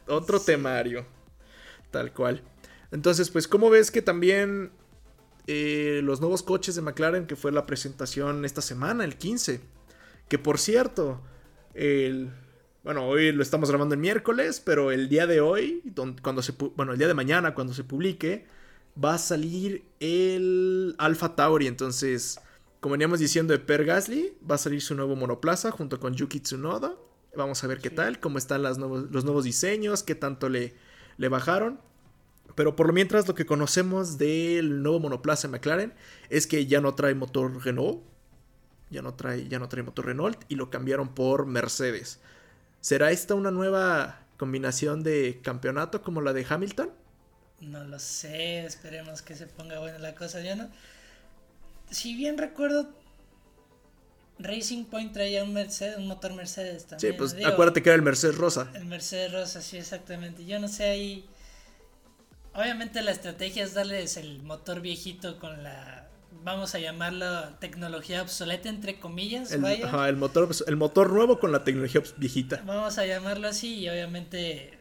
Otro 0.09 0.41
temario. 0.41 1.07
Tal 1.93 2.13
cual. 2.13 2.43
Entonces, 2.91 3.31
pues, 3.31 3.47
¿cómo 3.47 3.71
ves 3.71 3.93
que 3.93 4.03
también 4.03 4.73
eh, 5.47 6.01
los 6.03 6.21
nuevos 6.21 6.43
coches 6.43 6.75
de 6.75 6.83
McLaren, 6.83 7.27
que 7.27 7.37
fue 7.37 7.53
la 7.53 7.67
presentación 7.67 8.45
esta 8.45 8.63
semana, 8.63 9.05
el 9.05 9.17
15? 9.17 9.61
Que 10.29 10.39
por 10.39 10.59
cierto, 10.59 11.21
el, 11.75 12.31
bueno, 12.83 13.07
hoy 13.07 13.33
lo 13.33 13.43
estamos 13.43 13.69
grabando 13.69 13.95
el 13.95 14.01
miércoles, 14.01 14.61
pero 14.65 14.93
el 14.93 15.09
día 15.09 15.27
de 15.27 15.41
hoy, 15.41 15.83
cuando 16.23 16.43
se, 16.43 16.53
bueno, 16.77 16.93
el 16.93 16.99
día 16.99 17.09
de 17.09 17.15
mañana, 17.15 17.55
cuando 17.55 17.75
se 17.75 17.85
publique, 17.85 18.47
va 19.03 19.15
a 19.15 19.19
salir 19.19 19.85
el 20.01 20.95
Alpha 20.99 21.35
Tauri. 21.35 21.67
Entonces, 21.67 22.41
como 22.81 22.93
veníamos 22.93 23.19
diciendo 23.19 23.53
de 23.53 23.59
Per 23.59 23.85
Gasly, 23.85 24.37
va 24.49 24.55
a 24.55 24.59
salir 24.59 24.81
su 24.81 24.95
nuevo 24.95 25.17
monoplaza 25.17 25.71
junto 25.71 25.99
con 25.99 26.15
Yuki 26.15 26.41
Tsunoda. 26.41 26.95
Vamos 27.37 27.63
a 27.63 27.67
ver 27.67 27.81
qué 27.81 27.91
tal, 27.91 28.21
cómo 28.21 28.39
están 28.39 28.63
las 28.63 28.79
nuevos, 28.79 29.11
los 29.11 29.25
nuevos 29.25 29.45
diseños, 29.45 30.03
qué 30.03 30.15
tanto 30.15 30.49
le, 30.49 30.75
le 31.19 31.29
bajaron. 31.29 31.81
Pero 32.57 32.75
por 32.75 32.89
lo 32.89 32.93
mientras 32.93 33.29
lo 33.29 33.35
que 33.35 33.47
conocemos 33.47 34.19
del 34.19 34.83
nuevo 34.83 34.99
monoplaza 34.99 35.47
McLaren 35.47 35.93
es 36.31 36.47
que 36.47 36.67
ya 36.67 36.81
no 36.81 36.95
trae 36.95 37.15
motor 37.15 37.65
Renault. 37.65 38.03
Ya 38.91 39.03
no 39.03 39.15
trae, 39.15 39.47
ya 39.47 39.59
no 39.59 39.69
trae 39.69 39.83
motor 39.83 40.07
Renault 40.07 40.43
y 40.49 40.55
lo 40.55 40.71
cambiaron 40.71 41.15
por 41.15 41.47
Mercedes. 41.47 42.19
¿Será 42.81 43.11
esta 43.11 43.35
una 43.35 43.51
nueva 43.51 44.21
combinación 44.39 45.03
de 45.03 45.41
campeonato 45.43 46.03
como 46.03 46.23
la 46.23 46.33
de 46.33 46.47
Hamilton? 46.49 46.91
No 47.61 47.85
lo 47.85 47.99
sé, 47.99 48.65
esperemos 48.65 49.23
que 49.23 49.35
se 49.35 49.47
ponga 49.47 49.79
buena 49.79 49.99
la 49.99 50.15
cosa. 50.15 50.41
Yo 50.41 50.57
no. 50.57 50.71
Si 51.91 52.15
bien 52.15 52.39
recuerdo, 52.39 52.89
Racing 54.39 54.85
Point 54.85 55.13
traía 55.13 55.45
un, 55.45 55.53
Mercedes, 55.53 55.99
un 55.99 56.07
motor 56.07 56.33
Mercedes 56.33 56.87
también. 56.87 57.13
Sí, 57.13 57.19
pues 57.19 57.37
acuérdate 57.45 57.83
que 57.83 57.91
era 57.91 57.97
el 57.97 58.03
Mercedes 58.03 58.37
Rosa. 58.37 58.71
El 58.75 58.87
Mercedes 58.87 59.33
Rosa, 59.33 59.61
sí, 59.61 59.77
exactamente. 59.77 60.47
Yo 60.47 60.59
no 60.59 60.69
sé 60.69 60.85
ahí 60.85 61.29
Obviamente 62.57 63.03
la 63.03 63.11
estrategia 63.11 63.65
es 63.65 63.75
darles 63.75 64.17
el 64.17 64.43
motor 64.43 64.81
viejito 64.81 65.39
con 65.39 65.63
la, 65.63 66.09
vamos 66.43 66.75
a 66.75 66.79
llamarlo 66.79 67.51
tecnología 67.59 68.23
obsoleta 68.23 68.69
entre 68.69 68.99
comillas. 68.99 69.53
El, 69.53 69.65
Ajá, 69.85 70.09
el 70.09 70.17
motor, 70.17 70.49
el 70.67 70.77
motor 70.77 71.13
nuevo 71.13 71.39
con 71.39 71.53
la 71.53 71.65
tecnología 71.65 72.03
viejita. 72.17 72.63
Vamos 72.65 72.97
a 72.99 73.05
llamarlo 73.05 73.49
así 73.49 73.81
y 73.81 73.89
obviamente 73.91 74.79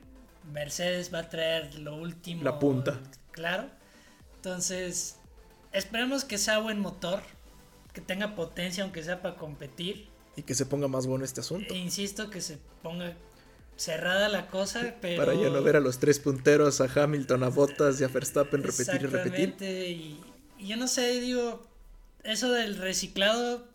Mercedes 0.54 1.14
va 1.14 1.20
a 1.20 1.30
traer 1.30 1.76
lo 1.80 1.96
último. 1.96 2.44
La 2.44 2.60
punta. 2.60 3.00
Claro. 3.32 3.66
Entonces, 4.38 5.18
esperemos 5.74 6.24
que 6.24 6.38
sea 6.38 6.60
buen 6.60 6.80
motor, 6.80 7.22
que 7.94 8.00
tenga 8.00 8.36
potencia 8.36 8.84
aunque 8.84 9.04
sea 9.04 9.22
para 9.22 9.36
competir. 9.36 10.08
Y 10.38 10.44
que 10.44 10.54
se 10.54 10.66
ponga 10.66 10.88
más 10.88 11.08
bueno 11.08 11.26
este 11.26 11.42
asunto. 11.42 11.74
E 11.74 11.78
insisto 11.78 12.30
que 12.30 12.42
se 12.42 12.58
ponga 12.84 13.16
cerrada 13.78 14.30
la 14.30 14.48
cosa, 14.48 14.96
pero... 15.02 15.26
Para 15.26 15.36
ya 15.36 15.50
no 15.50 15.62
ver 15.62 15.76
a 15.76 15.80
los 15.80 16.00
tres 16.00 16.20
punteros, 16.20 16.82
a 16.82 16.90
Hamilton, 16.94 17.44
a 17.44 17.50
Bottas 17.50 18.00
y 18.00 18.04
a 18.04 18.08
Verstappen 18.08 18.64
repetir 18.64 19.02
y 19.02 19.06
repetir. 19.06 19.56
Y, 19.60 20.20
y 20.58 20.68
yo 20.68 20.78
no 20.78 20.88
sé, 20.88 21.20
digo, 21.20 21.68
eso 22.24 22.52
del 22.52 22.78
reciclado, 22.78 23.68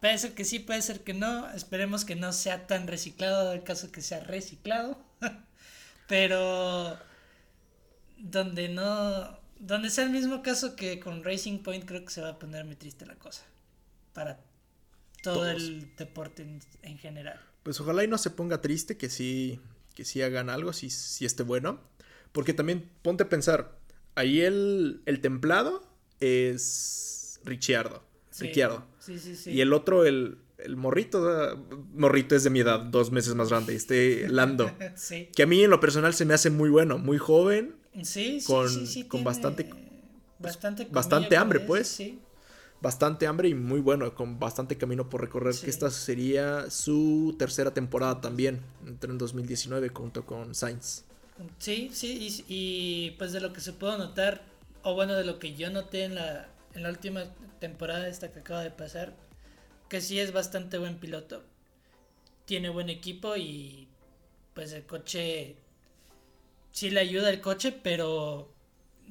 puede 0.00 0.18
ser 0.18 0.34
que 0.34 0.44
sí, 0.44 0.58
puede 0.58 0.82
ser 0.82 1.00
que 1.00 1.14
no, 1.14 1.50
esperemos 1.50 2.04
que 2.04 2.16
no 2.16 2.32
sea 2.32 2.66
tan 2.66 2.86
reciclado, 2.86 3.52
el 3.52 3.62
caso 3.62 3.92
que 3.92 4.00
sea 4.00 4.20
reciclado, 4.20 4.98
pero 6.08 6.98
donde 8.18 8.68
no, 8.68 9.38
donde 9.58 9.90
sea 9.90 10.04
el 10.04 10.10
mismo 10.10 10.42
caso 10.42 10.76
que 10.76 11.00
con 11.00 11.22
Racing 11.24 11.58
Point, 11.58 11.84
creo 11.84 12.04
que 12.04 12.10
se 12.10 12.22
va 12.22 12.30
a 12.30 12.38
poner 12.38 12.64
muy 12.64 12.76
triste 12.76 13.06
la 13.06 13.16
cosa, 13.16 13.42
para 14.12 14.40
todo 15.22 15.48
el 15.50 15.94
deporte 15.96 16.46
en, 16.82 16.98
general. 16.98 17.40
Pues 17.62 17.80
ojalá 17.80 18.04
y 18.04 18.08
no 18.08 18.18
se 18.18 18.30
ponga 18.30 18.60
triste, 18.60 18.96
que 18.96 19.10
sí, 19.10 19.60
que 19.94 20.04
sí 20.04 20.22
hagan 20.22 20.50
algo, 20.50 20.72
si, 20.72 20.90
si 20.90 21.24
esté 21.24 21.42
bueno. 21.42 21.80
Porque 22.32 22.54
también 22.54 22.88
ponte 23.02 23.24
a 23.24 23.28
pensar, 23.28 23.78
ahí 24.14 24.40
el, 24.40 25.02
el 25.06 25.20
templado 25.20 25.82
es. 26.20 27.40
Ricciardo. 27.44 28.02
Sí, 28.98 29.18
sí, 29.18 29.34
sí. 29.34 29.50
Y 29.50 29.60
el 29.60 29.72
otro, 29.72 30.04
el, 30.04 30.38
el 30.58 30.76
morrito, 30.76 31.66
morrito 31.94 32.36
es 32.36 32.44
de 32.44 32.50
mi 32.50 32.60
edad, 32.60 32.80
dos 32.80 33.10
meses 33.10 33.34
más 33.34 33.48
grande, 33.48 33.74
este 33.74 34.28
Lando. 34.28 34.70
sí. 34.96 35.28
Que 35.34 35.42
a 35.42 35.46
mí 35.46 35.62
en 35.62 35.70
lo 35.70 35.80
personal 35.80 36.14
se 36.14 36.24
me 36.24 36.34
hace 36.34 36.50
muy 36.50 36.70
bueno, 36.70 36.98
muy 36.98 37.18
joven. 37.18 37.76
Sí, 38.02 38.42
con, 38.46 38.68
sí, 38.86 39.04
con 39.04 39.24
bastante, 39.24 39.68
bastante, 40.38 40.86
bastante 40.90 41.36
hambre, 41.36 41.60
pues. 41.60 41.88
Sí. 41.88 42.20
Bastante 42.80 43.26
hambre 43.26 43.48
y 43.48 43.54
muy 43.54 43.80
bueno, 43.80 44.14
con 44.14 44.38
bastante 44.38 44.78
camino 44.78 45.08
por 45.08 45.20
recorrer. 45.20 45.54
Que 45.54 45.68
esta 45.68 45.90
sería 45.90 46.70
su 46.70 47.36
tercera 47.38 47.74
temporada 47.74 48.20
también, 48.20 48.60
entró 48.86 49.12
en 49.12 49.18
2019 49.18 49.90
junto 49.90 50.24
con 50.24 50.54
Sainz. 50.54 51.04
Sí, 51.58 51.90
sí, 51.92 52.44
y, 52.48 53.12
pues 53.12 53.32
de 53.32 53.40
lo 53.40 53.52
que 53.52 53.60
se 53.60 53.72
pudo 53.72 53.98
notar, 53.98 54.42
o 54.82 54.94
bueno, 54.94 55.14
de 55.14 55.24
lo 55.24 55.38
que 55.38 55.54
yo 55.54 55.70
noté 55.70 56.04
en 56.04 56.14
la, 56.14 56.48
en 56.74 56.82
la 56.82 56.90
última 56.90 57.24
temporada 57.58 58.08
esta 58.08 58.32
que 58.32 58.40
acaba 58.40 58.62
de 58.62 58.70
pasar, 58.70 59.14
que 59.88 60.00
sí 60.00 60.18
es 60.18 60.32
bastante 60.32 60.78
buen 60.78 60.98
piloto. 60.98 61.42
Tiene 62.46 62.70
buen 62.70 62.88
equipo 62.88 63.36
y 63.36 63.88
pues 64.54 64.72
el 64.72 64.84
coche 64.84 65.56
sí 66.72 66.90
le 66.90 67.00
ayuda 67.00 67.30
el 67.30 67.40
coche, 67.40 67.72
pero 67.72 68.48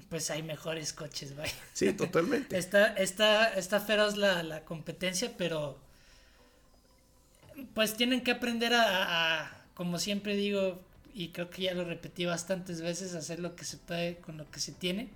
pues 0.03 0.29
hay 0.29 0.43
mejores 0.43 0.93
coches, 0.93 1.35
vaya. 1.35 1.53
Sí, 1.73 1.93
totalmente. 1.93 2.57
está, 2.57 2.93
está, 2.93 3.53
está 3.53 3.79
feroz 3.79 4.17
la, 4.17 4.43
la, 4.43 4.65
competencia, 4.65 5.33
pero 5.37 5.77
pues 7.73 7.95
tienen 7.95 8.21
que 8.21 8.31
aprender 8.31 8.73
a, 8.73 9.65
como 9.73 9.99
siempre 9.99 10.35
digo, 10.35 10.81
y 11.13 11.29
creo 11.29 11.49
que 11.49 11.63
ya 11.63 11.73
lo 11.73 11.83
repetí 11.83 12.25
bastantes 12.25 12.81
veces, 12.81 13.15
hacer 13.15 13.39
lo 13.39 13.55
que 13.55 13.65
se 13.65 13.77
puede 13.77 14.17
con 14.17 14.37
lo 14.37 14.49
que 14.51 14.59
se 14.59 14.71
tiene. 14.71 15.09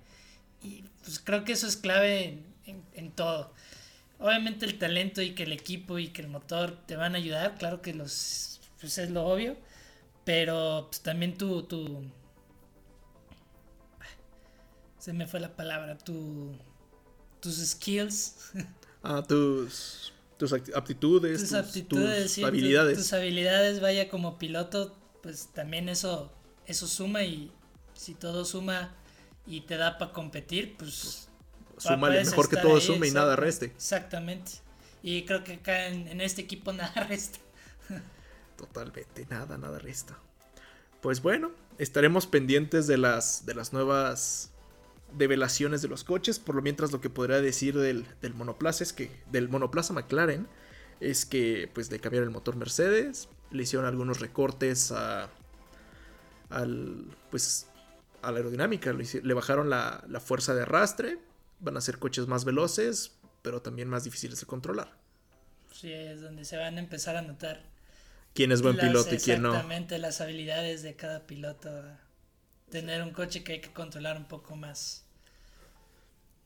Y 0.62 0.84
pues 1.02 1.18
creo 1.18 1.44
que 1.44 1.52
eso 1.52 1.66
es 1.66 1.76
clave 1.76 2.38
en, 2.66 2.82
en 2.94 3.10
todo 3.10 3.52
obviamente 4.18 4.66
el 4.66 4.78
talento 4.78 5.22
y 5.22 5.34
que 5.34 5.44
el 5.44 5.52
equipo 5.52 5.98
y 5.98 6.08
que 6.08 6.22
el 6.22 6.28
motor 6.28 6.78
te 6.86 6.96
van 6.96 7.14
a 7.14 7.18
ayudar, 7.18 7.56
claro 7.58 7.82
que 7.82 7.94
los 7.94 8.60
pues 8.80 8.98
es 8.98 9.10
lo 9.10 9.24
obvio, 9.26 9.56
pero 10.24 10.86
pues 10.90 11.00
también 11.00 11.36
tu, 11.36 11.62
tu 11.64 12.02
se 15.04 15.12
me 15.12 15.26
fue 15.26 15.38
la 15.38 15.54
palabra, 15.54 15.98
tu 15.98 16.56
tus 17.40 17.56
skills. 17.56 18.36
Ah, 19.06 19.22
tus 19.22 20.14
tus 20.38 20.54
aptitudes, 20.54 21.38
tus, 21.42 21.52
aptitudes, 21.52 22.36
tus 22.36 22.44
habilidades. 22.44 22.96
Tus, 22.96 23.12
habilidades, 23.12 23.82
vaya 23.82 24.08
como 24.08 24.38
piloto, 24.38 24.96
pues 25.22 25.50
también 25.52 25.90
eso 25.90 26.32
eso 26.64 26.86
suma 26.86 27.22
y 27.22 27.52
si 27.92 28.14
todo 28.14 28.46
suma 28.46 28.94
y 29.46 29.60
te 29.60 29.76
da 29.76 29.98
para 29.98 30.10
competir, 30.14 30.74
pues 30.78 31.28
Súmale, 31.76 32.24
mejor 32.24 32.48
que 32.48 32.56
todo 32.56 32.80
sume 32.80 33.08
y 33.08 33.10
nada 33.10 33.36
reste. 33.36 33.66
Exactamente. 33.66 34.52
Y 35.02 35.26
creo 35.26 35.44
que 35.44 35.54
acá 35.54 35.88
en, 35.88 36.22
este 36.22 36.40
equipo 36.40 36.72
nada 36.72 37.04
resta. 37.04 37.40
Totalmente, 38.56 39.26
nada, 39.28 39.58
nada 39.58 39.78
resta. 39.78 40.18
Pues 41.02 41.20
bueno, 41.20 41.50
estaremos 41.76 42.26
pendientes 42.26 42.86
de 42.86 42.96
las, 42.96 43.44
de 43.44 43.54
las 43.54 43.74
nuevas 43.74 44.53
develaciones 45.16 45.82
de 45.82 45.88
los 45.88 46.04
coches. 46.04 46.38
Por 46.38 46.54
lo 46.54 46.62
mientras 46.62 46.92
lo 46.92 47.00
que 47.00 47.10
podría 47.10 47.40
decir 47.40 47.78
del, 47.78 48.06
del 48.22 48.34
monoplaza 48.34 48.84
es 48.84 48.92
que, 48.92 49.10
del 49.30 49.48
monoplaza 49.48 49.92
McLaren, 49.92 50.46
es 51.00 51.26
que 51.26 51.70
pues 51.72 51.90
le 51.90 52.00
cambiaron 52.00 52.28
el 52.28 52.32
motor 52.34 52.56
Mercedes, 52.56 53.28
le 53.50 53.62
hicieron 53.62 53.86
algunos 53.86 54.20
recortes 54.20 54.92
a, 54.92 55.28
al, 56.50 57.06
pues, 57.30 57.66
a 58.22 58.30
la 58.30 58.38
aerodinámica, 58.38 58.92
le, 58.92 59.34
bajaron 59.34 59.70
la, 59.70 60.04
la 60.08 60.20
fuerza 60.20 60.54
de 60.54 60.62
arrastre, 60.62 61.18
van 61.60 61.76
a 61.76 61.80
ser 61.80 61.98
coches 61.98 62.26
más 62.26 62.44
veloces, 62.44 63.12
pero 63.42 63.60
también 63.62 63.88
más 63.88 64.04
difíciles 64.04 64.40
de 64.40 64.46
controlar. 64.46 64.92
Sí, 65.72 65.92
es 65.92 66.20
donde 66.20 66.44
se 66.44 66.56
van 66.56 66.76
a 66.76 66.80
empezar 66.80 67.16
a 67.16 67.22
notar 67.22 67.62
quién 68.32 68.52
es 68.52 68.62
buen 68.62 68.76
piloto 68.76 69.14
y 69.14 69.18
quién 69.18 69.42
no. 69.42 69.50
Exactamente, 69.50 69.98
las 69.98 70.20
habilidades 70.20 70.82
de 70.82 70.94
cada 70.94 71.26
piloto. 71.26 71.70
Tener 72.70 73.02
un 73.02 73.10
coche 73.10 73.44
que 73.44 73.54
hay 73.54 73.60
que 73.60 73.72
controlar 73.72 74.16
un 74.16 74.26
poco 74.26 74.56
más. 74.56 75.03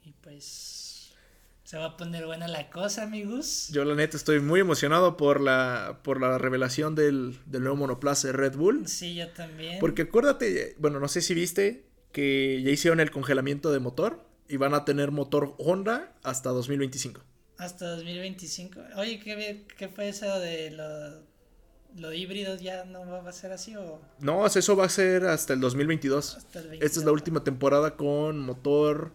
Y 0.02 0.12
pues 0.12 1.14
se 1.64 1.76
va 1.76 1.84
a 1.84 1.96
poner 1.96 2.24
buena 2.24 2.48
la 2.48 2.70
cosa, 2.70 3.02
amigos. 3.02 3.68
Yo 3.72 3.84
la 3.84 3.94
neta 3.94 4.16
estoy 4.16 4.40
muy 4.40 4.61
emocionado 4.61 5.16
por 5.18 5.40
la 5.40 6.00
por 6.02 6.20
la 6.20 6.38
revelación 6.38 6.94
del, 6.94 7.38
del 7.44 7.62
nuevo 7.62 7.76
monoplaza 7.76 8.28
de 8.28 8.32
Red 8.32 8.56
Bull. 8.56 8.88
Sí, 8.88 9.14
yo 9.14 9.28
también. 9.28 9.78
Porque 9.78 10.02
acuérdate, 10.02 10.76
bueno, 10.78 10.98
no 10.98 11.08
sé 11.08 11.20
si 11.20 11.34
viste 11.34 11.84
que 12.12 12.62
ya 12.62 12.70
hicieron 12.70 13.00
el 13.00 13.11
congelamiento 13.11 13.70
de 13.70 13.80
motor 13.80 14.24
y 14.48 14.56
van 14.56 14.74
a 14.74 14.84
tener 14.84 15.11
motor 15.11 15.54
Honda 15.58 16.14
hasta 16.22 16.50
2025. 16.50 17.20
Hasta 17.58 17.90
2025. 17.96 18.80
Oye, 18.96 19.20
¿qué, 19.20 19.66
qué 19.76 19.88
fue 19.88 20.08
eso 20.08 20.38
de 20.38 20.70
lo, 20.70 22.12
híbrido? 22.12 22.56
¿Ya 22.56 22.84
no 22.84 23.04
va 23.06 23.28
a 23.28 23.32
ser 23.32 23.52
así 23.52 23.76
o...? 23.76 24.00
No, 24.20 24.46
eso 24.46 24.76
va 24.76 24.87
a 24.87 24.88
ser 24.88 25.26
hasta 25.26 25.52
el 25.52 25.61
2022. 25.61 26.37
Hasta 26.37 26.61
el 26.61 26.82
Esta 26.82 27.00
es 27.00 27.04
la 27.04 27.12
última 27.12 27.44
temporada 27.44 27.96
con 27.96 28.40
motor 28.40 29.12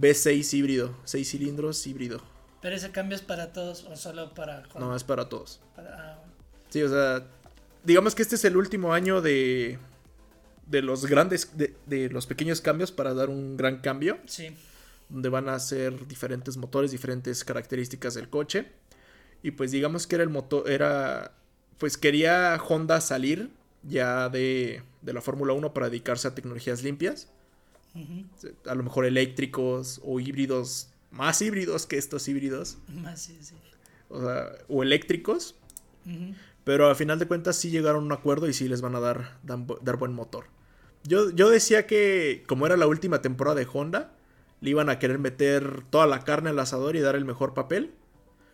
V6 0.00 0.54
híbrido, 0.54 0.96
6 1.04 1.30
cilindros 1.30 1.86
híbrido. 1.86 2.20
¿Pero 2.60 2.76
ese 2.76 2.90
cambio 2.90 3.16
es 3.16 3.22
para 3.22 3.52
todos 3.52 3.84
o 3.84 3.96
solo 3.96 4.34
para 4.34 4.58
Honda? 4.72 4.80
No, 4.80 4.96
es 4.96 5.04
para 5.04 5.28
todos. 5.28 5.60
Ah, 5.76 6.18
sí, 6.70 6.82
o 6.82 6.88
sea, 6.88 7.26
digamos 7.84 8.14
que 8.14 8.22
este 8.22 8.34
es 8.34 8.44
el 8.44 8.56
último 8.56 8.92
año 8.92 9.20
de 9.20 9.78
de 10.66 10.82
los 10.82 11.06
grandes, 11.06 11.56
de, 11.56 11.74
de, 11.86 12.10
los 12.10 12.26
pequeños 12.26 12.60
cambios 12.60 12.92
para 12.92 13.14
dar 13.14 13.30
un 13.30 13.56
gran 13.56 13.78
cambio. 13.78 14.18
Sí 14.26 14.54
donde 15.08 15.28
van 15.28 15.48
a 15.48 15.58
ser 15.58 16.06
diferentes 16.06 16.56
motores, 16.56 16.90
diferentes 16.90 17.44
características 17.44 18.14
del 18.14 18.28
coche. 18.28 18.66
Y 19.42 19.52
pues 19.52 19.70
digamos 19.70 20.06
que 20.06 20.16
era 20.16 20.24
el 20.24 20.30
motor, 20.30 20.68
era, 20.70 21.32
pues 21.78 21.96
quería 21.96 22.60
Honda 22.68 23.00
salir 23.00 23.50
ya 23.82 24.28
de, 24.28 24.82
de 25.02 25.12
la 25.12 25.20
Fórmula 25.20 25.52
1 25.52 25.72
para 25.72 25.88
dedicarse 25.88 26.28
a 26.28 26.34
tecnologías 26.34 26.82
limpias. 26.82 27.28
A 28.66 28.74
lo 28.74 28.82
mejor 28.82 29.04
eléctricos 29.04 30.00
o 30.04 30.20
híbridos, 30.20 30.90
más 31.10 31.40
híbridos 31.42 31.86
que 31.86 31.98
estos 31.98 32.28
híbridos. 32.28 32.78
Más, 32.88 33.20
sí, 33.20 33.38
sí. 33.40 33.54
O 34.08 34.20
sea, 34.20 34.52
o 34.68 34.82
eléctricos. 34.82 35.54
Pero 36.64 36.88
al 36.88 36.96
final 36.96 37.18
de 37.18 37.26
cuentas 37.26 37.56
sí 37.56 37.70
llegaron 37.70 38.02
a 38.02 38.06
un 38.06 38.12
acuerdo 38.12 38.48
y 38.48 38.54
sí 38.54 38.68
les 38.68 38.80
van 38.80 38.94
a 38.94 39.00
dar, 39.00 39.38
dar, 39.42 39.96
buen 39.96 40.12
motor. 40.12 40.46
Yo, 41.04 41.30
yo 41.30 41.50
decía 41.50 41.86
que 41.86 42.44
como 42.46 42.66
era 42.66 42.76
la 42.76 42.86
última 42.86 43.20
temporada 43.20 43.56
de 43.56 43.66
Honda, 43.70 44.12
le 44.60 44.70
iban 44.70 44.88
a 44.88 44.98
querer 44.98 45.18
meter 45.18 45.84
toda 45.90 46.06
la 46.06 46.24
carne 46.24 46.50
al 46.50 46.58
asador 46.58 46.96
y 46.96 47.00
dar 47.00 47.14
el 47.14 47.24
mejor 47.24 47.54
papel. 47.54 47.92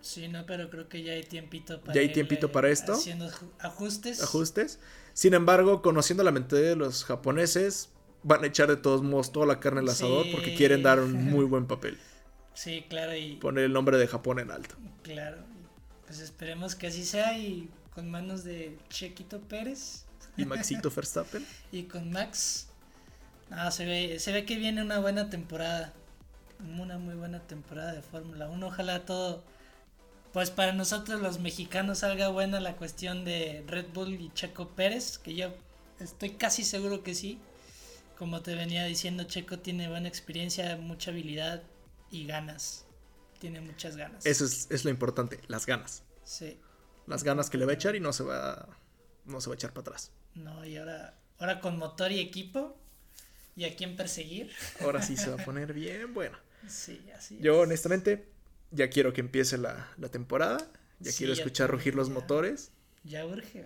Sí, 0.00 0.28
no, 0.28 0.44
pero 0.44 0.68
creo 0.68 0.88
que 0.88 1.02
ya 1.02 1.12
hay 1.12 1.22
tiempito 1.22 1.80
para 1.80 1.94
Ya 1.94 2.02
hay 2.02 2.12
tiempito 2.12 2.52
para 2.52 2.68
esto. 2.68 2.92
Haciendo 2.92 3.30
ajustes. 3.58 4.22
Ajustes. 4.22 4.78
Sin 5.14 5.32
embargo, 5.32 5.80
conociendo 5.80 6.22
la 6.24 6.30
mente 6.30 6.56
de 6.56 6.76
los 6.76 7.04
japoneses, 7.04 7.88
van 8.24 8.42
a 8.42 8.48
echar 8.48 8.68
de 8.68 8.76
todos 8.76 9.02
modos 9.02 9.30
toda 9.30 9.46
la 9.46 9.60
carne 9.60 9.80
al 9.80 9.88
asador 9.88 10.26
porque 10.32 10.54
quieren 10.56 10.82
dar 10.82 10.98
un 11.00 11.12
muy 11.30 11.44
buen 11.44 11.66
papel. 11.66 11.98
Sí, 12.54 12.84
claro. 12.88 13.14
Y... 13.14 13.36
Poner 13.36 13.64
el 13.64 13.72
nombre 13.72 13.96
de 13.98 14.06
Japón 14.08 14.40
en 14.40 14.50
alto. 14.50 14.74
Claro. 15.02 15.38
Pues 16.06 16.18
esperemos 16.20 16.74
que 16.74 16.88
así 16.88 17.04
sea 17.04 17.38
y 17.38 17.68
con 17.94 18.10
manos 18.10 18.42
de 18.44 18.76
Chequito 18.88 19.40
Pérez. 19.40 20.04
Y 20.36 20.44
Maxito 20.44 20.90
Verstappen. 20.94 21.46
y 21.70 21.84
con 21.84 22.10
Max 22.10 22.68
Ah, 23.50 23.70
se 23.70 23.84
ve, 23.84 24.18
se 24.18 24.32
ve 24.32 24.44
que 24.44 24.56
viene 24.56 24.82
una 24.82 24.98
buena 24.98 25.30
temporada. 25.30 25.92
Una 26.78 26.98
muy 26.98 27.14
buena 27.14 27.40
temporada 27.40 27.92
de 27.92 28.02
Fórmula 28.02 28.48
1. 28.48 28.66
Ojalá 28.66 29.04
todo, 29.04 29.44
pues 30.32 30.50
para 30.50 30.72
nosotros 30.72 31.20
los 31.20 31.40
mexicanos 31.40 31.98
salga 31.98 32.28
buena 32.28 32.58
la 32.60 32.76
cuestión 32.76 33.24
de 33.24 33.62
Red 33.66 33.86
Bull 33.92 34.14
y 34.14 34.30
Checo 34.34 34.68
Pérez, 34.70 35.18
que 35.18 35.34
yo 35.34 35.52
estoy 36.00 36.30
casi 36.30 36.64
seguro 36.64 37.02
que 37.02 37.14
sí. 37.14 37.38
Como 38.18 38.42
te 38.42 38.54
venía 38.54 38.84
diciendo, 38.84 39.24
Checo 39.24 39.58
tiene 39.58 39.88
buena 39.88 40.08
experiencia, 40.08 40.76
mucha 40.76 41.10
habilidad 41.10 41.62
y 42.10 42.26
ganas. 42.26 42.86
Tiene 43.40 43.60
muchas 43.60 43.96
ganas. 43.96 44.24
Eso 44.24 44.44
es, 44.44 44.68
es 44.70 44.84
lo 44.84 44.90
importante, 44.90 45.40
las 45.48 45.66
ganas. 45.66 46.02
Sí. 46.24 46.58
Las 47.06 47.24
ganas 47.24 47.50
que 47.50 47.58
le 47.58 47.66
va 47.66 47.72
a 47.72 47.74
echar 47.74 47.96
y 47.96 48.00
no 48.00 48.12
se 48.12 48.22
va, 48.22 48.68
no 49.24 49.40
se 49.40 49.48
va 49.48 49.54
a 49.54 49.56
echar 49.56 49.72
para 49.72 49.82
atrás. 49.82 50.12
No, 50.34 50.64
y 50.64 50.76
ahora, 50.76 51.18
ahora 51.38 51.60
con 51.60 51.78
motor 51.78 52.12
y 52.12 52.20
equipo, 52.20 52.78
y 53.56 53.64
a 53.64 53.76
quién 53.76 53.96
perseguir. 53.96 54.50
Ahora 54.80 55.02
sí 55.02 55.16
se 55.16 55.30
va 55.30 55.40
a 55.40 55.44
poner 55.44 55.72
bien 55.72 56.14
bueno. 56.14 56.36
Sí, 56.68 57.04
así 57.16 57.38
Yo 57.40 57.60
honestamente 57.60 58.26
ya 58.70 58.88
quiero 58.88 59.12
que 59.12 59.20
empiece 59.20 59.58
la, 59.58 59.94
temporada. 60.10 60.66
Ya 61.00 61.12
quiero 61.12 61.32
escuchar 61.32 61.70
rugir 61.70 61.94
los 61.94 62.08
motores. 62.08 62.70
Ya 63.04 63.26
urge. 63.26 63.64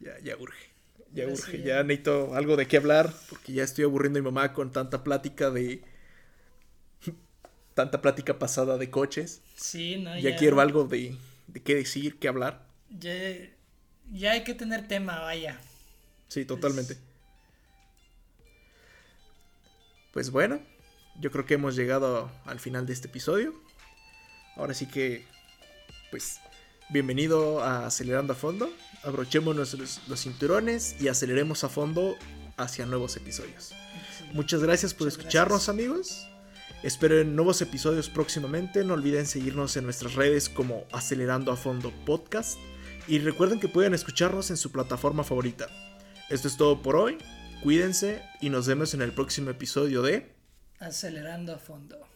Ya, 0.00 0.18
ya 0.20 0.36
urge. 0.36 0.70
Ya 1.12 1.26
urge. 1.26 1.62
Ya... 1.62 1.82
necesito 1.82 2.34
algo 2.34 2.56
de 2.56 2.66
qué 2.66 2.76
hablar. 2.76 3.12
Porque 3.28 3.52
ya 3.52 3.64
estoy 3.64 3.84
aburriendo 3.84 4.18
a 4.18 4.22
mi 4.22 4.26
mamá 4.26 4.52
con 4.52 4.72
tanta 4.72 5.04
plática 5.04 5.50
de. 5.50 5.82
tanta 7.74 8.00
plática 8.00 8.38
pasada 8.38 8.78
de 8.78 8.90
coches. 8.90 9.42
Sí, 9.56 9.96
no, 9.98 10.18
ya, 10.18 10.36
quiero 10.36 10.60
algo 10.60 10.84
de, 10.84 11.16
de 11.46 11.62
qué 11.62 11.74
decir, 11.74 12.18
qué 12.18 12.28
hablar. 12.28 12.66
Ya, 12.90 13.12
ya 14.12 14.32
hay 14.32 14.44
que 14.44 14.54
tener 14.54 14.88
tema, 14.88 15.20
vaya. 15.20 15.58
Sí, 16.28 16.44
totalmente. 16.44 16.96
Pues 20.12 20.30
bueno, 20.30 20.60
yo 21.20 21.30
creo 21.30 21.46
que 21.46 21.54
hemos 21.54 21.76
llegado 21.76 22.30
al 22.44 22.60
final 22.60 22.86
de 22.86 22.92
este 22.92 23.08
episodio. 23.08 23.54
Ahora 24.56 24.74
sí 24.74 24.86
que, 24.86 25.24
pues, 26.10 26.40
bienvenido 26.90 27.62
a 27.62 27.86
Acelerando 27.86 28.32
a 28.32 28.36
Fondo. 28.36 28.70
Abrochémonos 29.02 29.74
los, 29.74 30.00
los 30.08 30.20
cinturones 30.22 30.96
y 31.00 31.08
aceleremos 31.08 31.64
a 31.64 31.68
fondo 31.68 32.16
hacia 32.56 32.86
nuevos 32.86 33.16
episodios. 33.16 33.72
Muchas 34.32 34.62
gracias 34.62 34.94
por 34.94 35.06
Muchas 35.06 35.18
escucharnos, 35.18 35.66
gracias. 35.66 35.68
amigos. 35.68 36.28
Esperen 36.82 37.34
nuevos 37.34 37.60
episodios 37.62 38.08
próximamente. 38.08 38.84
No 38.84 38.94
olviden 38.94 39.26
seguirnos 39.26 39.76
en 39.76 39.84
nuestras 39.84 40.14
redes 40.14 40.48
como 40.48 40.84
Acelerando 40.92 41.52
a 41.52 41.56
Fondo 41.56 41.92
Podcast. 42.04 42.58
Y 43.06 43.18
recuerden 43.20 43.58
que 43.60 43.68
pueden 43.68 43.94
escucharnos 43.94 44.50
en 44.50 44.56
su 44.56 44.70
plataforma 44.70 45.24
favorita. 45.24 45.68
Esto 46.28 46.48
es 46.48 46.56
todo 46.56 46.82
por 46.82 46.96
hoy. 46.96 47.18
Cuídense 47.62 48.22
y 48.40 48.50
nos 48.50 48.66
vemos 48.66 48.94
en 48.94 49.02
el 49.02 49.12
próximo 49.12 49.50
episodio 49.50 50.02
de 50.02 50.32
Acelerando 50.78 51.54
a 51.54 51.58
fondo. 51.58 52.07